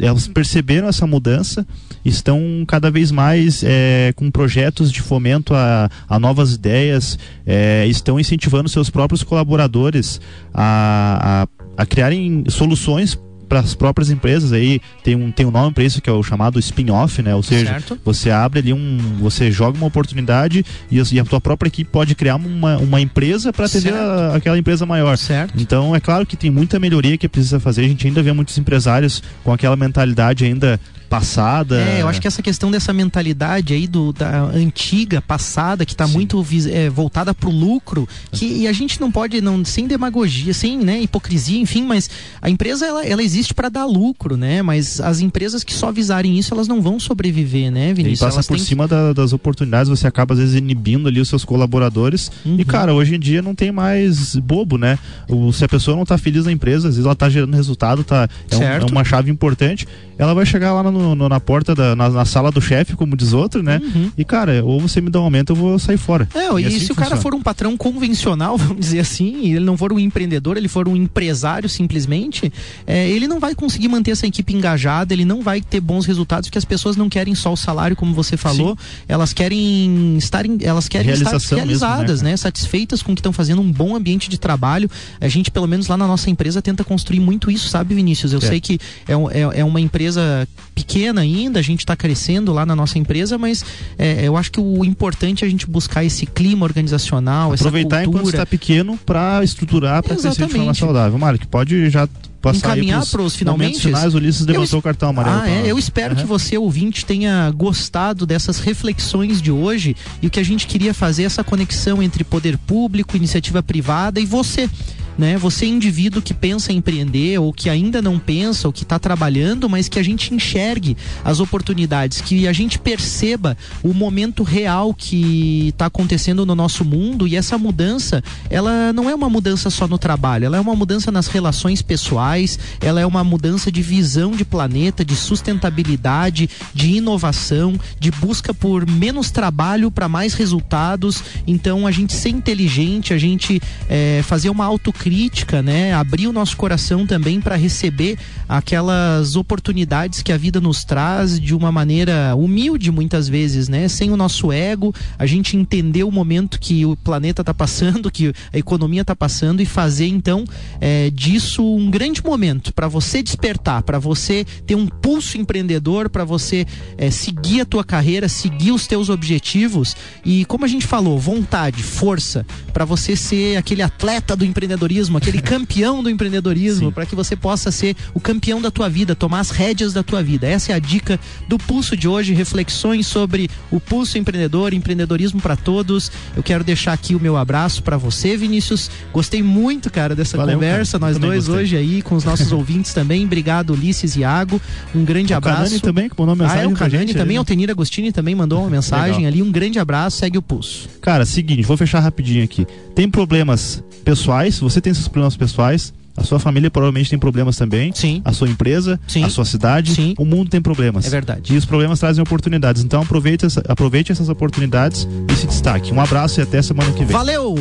elas 0.02 0.28
perceberam 0.28 0.88
essa 0.88 1.06
mudança, 1.06 1.66
estão 2.04 2.40
cada 2.68 2.90
vez 2.90 3.12
mais 3.12 3.64
é, 3.64 4.12
com 4.16 4.32
projetos 4.32 4.92
de 4.92 5.02
fomento 5.02 5.54
a, 5.54 5.90
a 6.08 6.18
novas 6.20 6.54
ideias, 6.54 7.20
é, 7.46 7.86
estão 7.88 8.20
incentivando 8.20 8.68
seus 8.70 8.90
próprios 8.90 9.24
colaboradores 9.24 10.20
a, 10.54 11.48
a, 11.78 11.84
a 11.84 11.86
criarem 11.86 12.44
soluções 12.50 13.18
para 13.54 13.60
as 13.60 13.76
próprias 13.76 14.10
empresas 14.10 14.52
aí 14.52 14.82
tem 15.04 15.16
um 15.16 15.32
tem 15.32 15.46
um 15.46 15.52
nome 15.52 15.72
para 15.72 15.84
isso 15.84 16.02
que 16.02 16.10
é 16.10 16.14
o 16.14 16.24
chamado 16.24 16.58
spin-off, 16.58 17.22
né? 17.22 17.36
Ou 17.36 17.44
seja, 17.44 17.68
certo. 17.68 18.00
você 18.04 18.32
abre 18.32 18.58
ali 18.58 18.74
um 18.74 18.98
você 19.20 19.52
joga 19.52 19.78
uma 19.78 19.86
oportunidade 19.86 20.66
e, 20.90 21.00
e 21.12 21.20
a 21.20 21.24
tua 21.24 21.40
própria 21.40 21.68
equipe 21.68 21.88
pode 21.92 22.16
criar 22.16 22.38
uma, 22.38 22.78
uma 22.78 23.00
empresa 23.00 23.54
para 23.54 23.68
atender 23.68 23.94
a, 23.94 24.36
aquela 24.36 24.58
empresa 24.58 24.88
maior. 24.88 25.16
Certo. 25.20 25.54
Então 25.62 25.96
é 25.96 26.00
claro 26.00 26.26
que 26.26 26.36
tem 26.36 26.50
muita 26.50 26.80
melhoria 26.80 27.16
que 27.16 27.30
precisa 27.30 27.60
fazer. 27.60 27.82
A 27.82 27.88
gente 27.88 28.08
ainda 28.08 28.24
vê 28.24 28.34
muitos 28.34 28.58
empresários 28.58 29.22
com 29.44 29.54
aquela 29.54 29.76
mentalidade 29.76 30.46
ainda 30.46 30.80
passada. 31.14 31.80
É, 31.80 32.02
eu 32.02 32.08
acho 32.08 32.20
que 32.20 32.28
essa 32.28 32.42
questão 32.42 32.72
dessa 32.72 32.92
mentalidade 32.92 33.72
aí 33.72 33.86
do, 33.86 34.12
da 34.12 34.46
antiga, 34.46 35.22
passada, 35.22 35.86
que 35.86 35.92
está 35.92 36.08
muito 36.08 36.44
é, 36.72 36.90
voltada 36.90 37.36
para 37.36 37.48
o 37.48 37.52
lucro, 37.52 38.10
que 38.32 38.46
e 38.46 38.68
a 38.68 38.74
gente 38.74 39.00
não 39.00 39.12
pode, 39.12 39.40
não, 39.40 39.64
sem 39.64 39.86
demagogia, 39.86 40.56
sem 40.56 40.76
né, 40.80 41.02
hipocrisia, 41.02 41.60
enfim, 41.60 41.84
mas 41.84 42.10
a 42.42 42.50
empresa 42.50 42.88
ela, 42.88 43.06
ela 43.06 43.22
existe 43.22 43.54
para 43.54 43.70
dar 43.70 43.86
lucro, 43.86 44.36
né? 44.36 44.64
Mas 44.64 45.00
as 45.00 45.20
empresas 45.20 45.64
que 45.64 45.72
só 45.72 45.92
visarem 45.92 46.40
isso, 46.40 46.52
elas 46.52 46.68
não 46.68 46.82
vão 46.82 47.00
sobreviver, 47.00 47.72
né, 47.72 47.94
Vinícius? 47.94 48.20
E 48.20 48.24
passa 48.24 48.38
elas 48.38 48.48
por 48.48 48.58
cima 48.58 48.86
que... 48.86 48.90
da, 48.90 49.14
das 49.14 49.34
oportunidades, 49.34 49.90
você 49.90 50.08
acaba 50.08 50.34
às 50.34 50.40
vezes 50.40 50.56
inibindo 50.56 51.08
ali 51.08 51.20
os 51.20 51.30
seus 51.30 51.46
colaboradores. 51.46 52.32
Uhum. 52.44 52.56
E, 52.58 52.66
cara, 52.66 52.92
hoje 52.92 53.16
em 53.16 53.20
dia 53.20 53.40
não 53.40 53.54
tem 53.54 53.72
mais 53.72 54.36
bobo, 54.36 54.80
né? 54.80 54.98
O, 55.30 55.54
se 55.54 55.64
a 55.64 55.70
pessoa 55.70 55.96
não 55.96 56.04
está 56.04 56.18
feliz 56.18 56.46
na 56.46 56.52
empresa, 56.52 56.88
às 56.88 56.96
vezes 56.96 57.06
ela 57.06 57.14
está 57.14 57.30
gerando 57.30 57.54
resultado, 57.54 58.04
tá, 58.04 58.28
é, 58.50 58.58
um, 58.58 58.64
é, 58.64 58.80
uma 58.92 59.04
chave 59.04 59.30
importante, 59.30 59.88
ela 60.18 60.34
vai 60.34 60.46
chegar 60.46 60.74
lá 60.74 60.84
no 60.84 61.03
no, 61.04 61.16
no, 61.16 61.30
na 61.30 61.40
porta 61.40 61.76
da 61.76 61.96
na, 61.96 62.10
na, 62.10 62.26
sala 62.26 62.52
do 62.52 62.62
chefe, 62.62 62.96
como 62.96 63.16
diz 63.16 63.34
outro, 63.34 63.62
né? 63.62 63.82
Uhum. 63.84 64.12
E 64.18 64.24
cara, 64.24 64.64
ou 64.64 64.80
você 64.80 65.02
me 65.02 65.10
dá 65.10 65.20
um 65.20 65.24
aumento, 65.24 65.52
eu 65.52 65.56
vou 65.56 65.78
sair 65.78 65.98
fora. 65.98 66.28
É, 66.34 66.48
e, 66.60 66.64
e 66.64 66.66
assim 66.66 66.80
se 66.80 66.92
o 66.92 66.96
cara 66.96 67.18
for 67.18 67.34
um 67.34 67.42
patrão 67.42 67.76
convencional, 67.76 68.58
vamos 68.58 68.80
dizer 68.80 69.00
assim, 69.00 69.42
e 69.44 69.56
ele 69.56 69.66
não 69.66 69.78
for 69.78 69.92
um 69.92 70.00
empreendedor, 70.00 70.58
ele 70.58 70.68
for 70.68 70.88
um 70.88 70.96
empresário 70.96 71.68
simplesmente, 71.68 72.52
é, 72.88 73.10
ele 73.10 73.28
não 73.28 73.40
vai 73.40 73.54
conseguir 73.54 73.88
manter 73.88 74.12
essa 74.12 74.26
equipe 74.26 74.54
engajada, 74.54 75.14
ele 75.14 75.26
não 75.26 75.42
vai 75.42 75.62
ter 75.62 75.80
bons 75.80 76.06
resultados, 76.06 76.48
porque 76.48 76.58
as 76.58 76.66
pessoas 76.66 76.96
não 76.96 77.10
querem 77.10 77.36
só 77.36 77.52
o 77.52 77.58
salário, 77.58 77.96
como 77.96 78.14
você 78.14 78.38
falou, 78.38 78.78
Sim. 78.80 79.04
elas 79.08 79.34
querem 79.34 80.18
estar, 80.18 80.44
elas 80.62 80.88
querem 80.88 81.12
estar 81.12 81.38
realizadas, 81.56 82.22
mesmo, 82.22 82.24
né? 82.26 82.32
né? 82.32 82.38
Satisfeitas 82.38 83.02
com 83.02 83.12
o 83.12 83.16
que 83.16 83.20
estão 83.20 83.34
fazendo, 83.34 83.62
um 83.62 83.72
bom 83.72 83.96
ambiente 83.96 84.30
de 84.30 84.38
trabalho. 84.38 84.90
A 85.20 85.28
gente, 85.28 85.52
pelo 85.52 85.68
menos 85.68 85.88
lá 85.88 85.98
na 85.98 86.08
nossa 86.08 86.30
empresa, 86.30 86.62
tenta 86.62 86.84
construir 86.84 87.20
muito 87.20 87.50
isso, 87.52 87.68
sabe, 87.68 87.96
Vinícius? 87.96 88.34
Eu 88.34 88.40
é. 88.40 88.42
sei 88.42 88.60
que 88.60 88.80
é, 89.08 89.14
é, 89.14 89.60
é, 89.60 89.66
uma 89.66 89.82
empresa 89.82 90.48
pequena 90.74 90.93
ainda, 91.20 91.60
a 91.60 91.64
gente 91.64 91.80
está 91.80 91.96
crescendo 91.96 92.54
lá 92.54 92.66
na 92.66 92.76
nossa 92.76 92.98
empresa, 92.98 93.38
mas 93.38 93.64
é, 93.98 94.26
eu 94.26 94.38
acho 94.38 94.52
que 94.52 94.60
o 94.60 94.84
importante 94.86 95.44
é 95.44 95.48
a 95.48 95.50
gente 95.50 95.68
buscar 95.68 96.04
esse 96.04 96.26
clima 96.26 96.66
organizacional, 96.66 97.54
Aproveitar 97.54 97.98
essa 97.98 98.06
cultura. 98.06 98.22
enquanto 98.22 98.34
está 98.34 98.46
pequeno 98.46 98.98
para 99.06 99.44
estruturar, 99.44 100.04
para 100.04 100.16
crescer 100.16 100.48
de 100.48 100.54
forma 100.54 100.74
saudável. 100.74 101.18
Mário, 101.18 101.40
que 101.40 101.48
pode 101.48 101.90
já 101.90 102.08
encaminhar 102.52 103.06
para 103.06 103.22
os 103.22 103.36
finalmente. 103.36 103.80
Finais, 103.80 104.14
o 104.14 104.18
Ulisses 104.18 104.46
levantou 104.46 104.78
eu, 104.78 104.80
o 104.80 104.82
cartão 104.82 105.10
amarelo. 105.10 105.42
Ah, 105.42 105.50
é, 105.50 105.72
eu 105.72 105.78
espero 105.78 106.16
uhum. 106.16 106.22
que 106.22 106.28
você, 106.28 106.58
ouvinte, 106.58 107.06
tenha 107.06 107.50
gostado 107.52 108.26
dessas 108.26 108.60
reflexões 108.60 109.42
de 109.42 109.52
hoje 109.52 109.96
e 110.22 110.28
o 110.28 110.30
que 110.30 110.40
a 110.40 110.44
gente 110.44 110.68
queria 110.68 110.94
fazer 110.94 111.24
essa 111.24 111.44
conexão 111.44 112.04
entre 112.04 112.24
poder 112.24 112.58
público, 112.58 113.16
iniciativa 113.16 113.64
privada 113.64 114.20
e 114.20 114.26
você 114.26 114.70
né? 115.18 115.38
Você 115.38 115.66
é 115.66 115.68
indivíduo 115.68 116.22
que 116.22 116.34
pensa 116.34 116.72
em 116.72 116.78
empreender 116.78 117.40
ou 117.40 117.54
que 117.54 117.70
ainda 117.70 118.02
não 118.02 118.18
pensa 118.20 118.68
ou 118.68 118.74
que 118.74 118.84
está 118.84 118.98
trabalhando, 118.98 119.70
mas 119.70 119.88
que 119.88 120.00
a 120.00 120.04
gente 120.04 120.34
enxergue 120.34 120.98
as 121.24 121.40
oportunidades, 121.40 122.22
que 122.22 122.48
a 122.48 122.54
gente 122.54 122.80
perceba 122.80 123.58
o 123.82 123.94
momento 123.94 124.44
real 124.44 124.94
que 124.94 125.70
está 125.70 125.86
acontecendo 125.86 126.46
no 126.46 126.56
nosso 126.56 126.84
mundo 126.84 127.28
e 127.28 127.36
essa 127.36 127.58
mudança, 127.58 128.24
ela 128.50 128.92
não 128.92 129.10
é 129.10 129.16
uma 129.16 129.30
mudança 129.30 129.70
só 129.70 129.88
no 129.88 129.98
trabalho, 129.98 130.46
ela 130.46 130.58
é 130.58 130.60
uma 130.60 130.76
mudança 130.76 131.12
nas 131.12 131.28
relações 131.28 131.82
pessoais, 131.82 132.58
ela 132.82 133.00
é 133.00 133.06
uma 133.06 133.24
mudança 133.24 133.72
de 133.72 133.82
visão 133.82 134.32
de 134.32 134.44
planeta, 134.44 135.06
de 135.06 135.16
sustentabilidade, 135.16 136.50
de 136.74 136.96
inovação, 136.96 137.80
de 138.00 138.12
busca 138.12 138.54
por 138.54 138.90
menos 138.90 139.32
trabalho 139.32 139.92
para 139.92 140.10
mais 140.10 140.34
resultados. 140.34 141.24
Então 141.46 141.86
a 141.86 141.92
gente 141.92 142.14
ser 142.14 142.30
inteligente, 142.30 143.14
a 143.14 143.18
gente 143.18 143.62
é, 143.90 144.22
fazer 144.24 144.50
uma 144.50 144.66
autocrítica 144.66 145.03
crítica, 145.04 145.62
né? 145.62 145.94
Abrir 145.94 146.28
o 146.28 146.32
nosso 146.32 146.56
coração 146.56 147.06
também 147.06 147.42
para 147.42 147.58
receber 147.58 148.18
aquelas 148.48 149.36
oportunidades 149.36 150.22
que 150.22 150.32
a 150.32 150.38
vida 150.38 150.62
nos 150.62 150.86
traz 150.86 151.38
de 151.38 151.54
uma 151.54 151.74
maneira 151.74 152.34
humilde 152.38 152.90
muitas 152.90 153.28
vezes, 153.28 153.68
né? 153.68 153.90
Sem 153.90 154.12
o 154.12 154.16
nosso 154.16 154.50
ego, 154.50 154.96
a 155.20 155.26
gente 155.26 155.58
entender 155.58 156.06
o 156.06 156.12
momento 156.12 156.58
que 156.58 156.86
o 156.86 156.96
planeta 156.96 157.42
está 157.42 157.54
passando, 157.54 158.10
que 158.10 158.34
a 158.54 158.58
economia 158.58 159.02
está 159.02 159.14
passando 159.14 159.62
e 159.62 159.66
fazer 159.66 160.08
então 160.08 160.46
é, 160.80 161.10
disso 161.10 161.62
um 161.76 161.92
grande 161.92 162.24
momento 162.24 162.74
para 162.74 162.88
você 162.88 163.22
despertar, 163.22 163.84
para 163.84 164.00
você 164.00 164.46
ter 164.66 164.76
um 164.76 164.88
pulso 164.88 165.38
empreendedor, 165.38 166.10
para 166.10 166.24
você 166.24 166.66
é, 166.98 167.12
seguir 167.12 167.60
a 167.60 167.66
tua 167.66 167.84
carreira, 167.84 168.30
seguir 168.30 168.72
os 168.72 168.88
teus 168.88 169.10
objetivos 169.10 169.98
e 170.24 170.46
como 170.46 170.64
a 170.64 170.68
gente 170.70 170.88
falou, 170.88 171.20
vontade, 171.20 171.84
força 171.84 172.46
para 172.72 172.86
você 172.86 173.18
ser 173.18 173.58
aquele 173.58 173.82
atleta 173.82 174.34
do 174.34 174.46
empreendedorismo 174.46 174.93
empreendedorismo, 174.94 175.18
aquele 175.18 175.42
campeão 175.42 176.04
do 176.04 176.10
empreendedorismo, 176.10 176.92
para 176.92 177.06
que 177.06 177.16
você 177.16 177.36
possa 177.36 177.72
ser 177.72 177.96
o 178.14 178.20
campeão 178.20 178.62
da 178.62 178.70
tua 178.70 178.90
vida, 178.90 179.16
tomar 179.16 179.40
as 179.40 179.50
rédeas 179.50 179.94
da 179.94 180.04
tua 180.04 180.22
vida. 180.22 180.48
Essa 180.48 180.72
é 180.72 180.76
a 180.76 180.80
dica 180.80 181.20
do 181.48 181.58
Pulso 181.58 181.98
de 181.98 182.08
hoje, 182.08 182.34
reflexões 182.34 183.08
sobre 183.08 183.50
o 183.72 183.80
Pulso 183.80 184.18
Empreendedor, 184.18 184.74
empreendedorismo 184.74 185.42
para 185.42 185.56
todos. 185.56 186.12
Eu 186.36 186.44
quero 186.44 186.64
deixar 186.64 186.94
aqui 186.94 187.16
o 187.16 187.20
meu 187.20 187.38
abraço 187.38 187.82
para 187.84 187.98
você, 187.98 188.38
Vinícius. 188.38 188.90
Gostei 189.12 189.42
muito, 189.42 189.90
cara, 189.90 190.16
dessa 190.16 190.38
Valeu, 190.38 190.56
conversa. 190.56 191.00
Cara. 191.00 191.12
Nós 191.12 191.20
dois 191.20 191.48
gostei. 191.48 191.64
hoje 191.64 191.78
aí 191.78 192.02
com 192.02 192.16
os 192.16 192.24
nossos 192.24 192.52
ouvintes 192.54 192.94
também. 192.94 193.26
Obrigado, 193.26 193.74
Ulisses 193.74 194.16
e 194.16 194.20
Iago. 194.20 194.62
Um 194.94 195.04
grande 195.04 195.34
o 195.34 195.38
abraço. 195.38 195.62
O 195.62 195.64
Canani 195.64 195.80
também 195.82 196.10
que 196.10 196.16
mandou 196.18 196.36
mensagem 196.36 196.62
ah, 196.62 196.64
é, 196.64 196.68
o 196.68 196.74
Canani 196.74 197.14
também, 197.14 197.36
ali, 197.36 197.38
Altenir 197.38 197.70
Agostini 197.70 198.12
também 198.12 198.36
mandou 198.36 198.60
uma 198.62 198.70
mensagem 198.70 199.26
ali. 199.26 199.42
Um 199.42 199.52
grande 199.52 199.80
abraço, 199.80 200.18
segue 200.18 200.38
o 200.38 200.42
pulso. 200.42 200.90
Cara, 201.02 201.26
seguinte, 201.26 201.64
vou 201.64 201.78
fechar 201.78 202.00
rapidinho 202.00 202.44
aqui. 202.44 202.66
Tem 202.96 203.10
problemas 203.10 203.84
pessoais, 204.04 204.60
você 204.60 204.82
tem 204.84 204.94
seus 204.94 205.08
problemas 205.08 205.36
pessoais, 205.36 205.94
a 206.16 206.24
sua 206.24 206.40
família 206.40 206.70
provavelmente 206.70 207.10
tem 207.10 207.18
problemas 207.18 207.58
também. 207.58 207.92
Sim. 207.94 208.22
A 208.24 208.32
sua 208.32 208.48
empresa, 208.48 209.00
Sim. 209.08 209.24
a 209.24 209.30
sua 209.30 209.46
cidade. 209.46 209.96
Sim. 209.96 210.14
O 210.18 210.26
mundo 210.26 210.50
tem 210.50 210.62
problemas. 210.62 211.06
É 211.06 211.10
verdade. 211.10 211.54
E 211.54 211.58
os 211.58 211.66
problemas 211.66 212.00
trazem 212.00 212.22
oportunidades. 212.22 212.84
Então 212.84 213.02
aproveite, 213.02 213.46
essa, 213.46 213.64
aproveite 213.68 214.12
essas 214.12 214.30
oportunidades 214.30 215.08
e 215.32 215.36
se 215.36 215.48
destaque. 215.48 215.92
Um 215.92 216.00
abraço 216.00 216.40
e 216.40 216.44
até 216.44 216.62
semana 216.62 216.92
que 216.92 217.04
vem. 217.04 217.16
Valeu! 217.16 217.56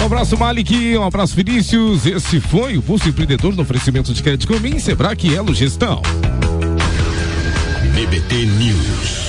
Um 0.00 0.04
abraço, 0.04 0.36
Malik. 0.36 0.96
Um 0.96 1.04
abraço, 1.04 1.34
Vinícius. 1.34 2.06
Esse 2.06 2.40
foi 2.40 2.76
o 2.76 2.82
Pulso 2.82 3.08
Empreendedor 3.08 3.54
no 3.54 3.62
oferecimento 3.62 4.12
de 4.12 4.22
crédito 4.22 4.46
comum, 4.46 4.78
Sebrae 4.78 5.16
e 5.24 5.34
Elo 5.34 5.54
Gestão. 5.54 6.02
BBT 7.94 8.46
News. 8.46 9.27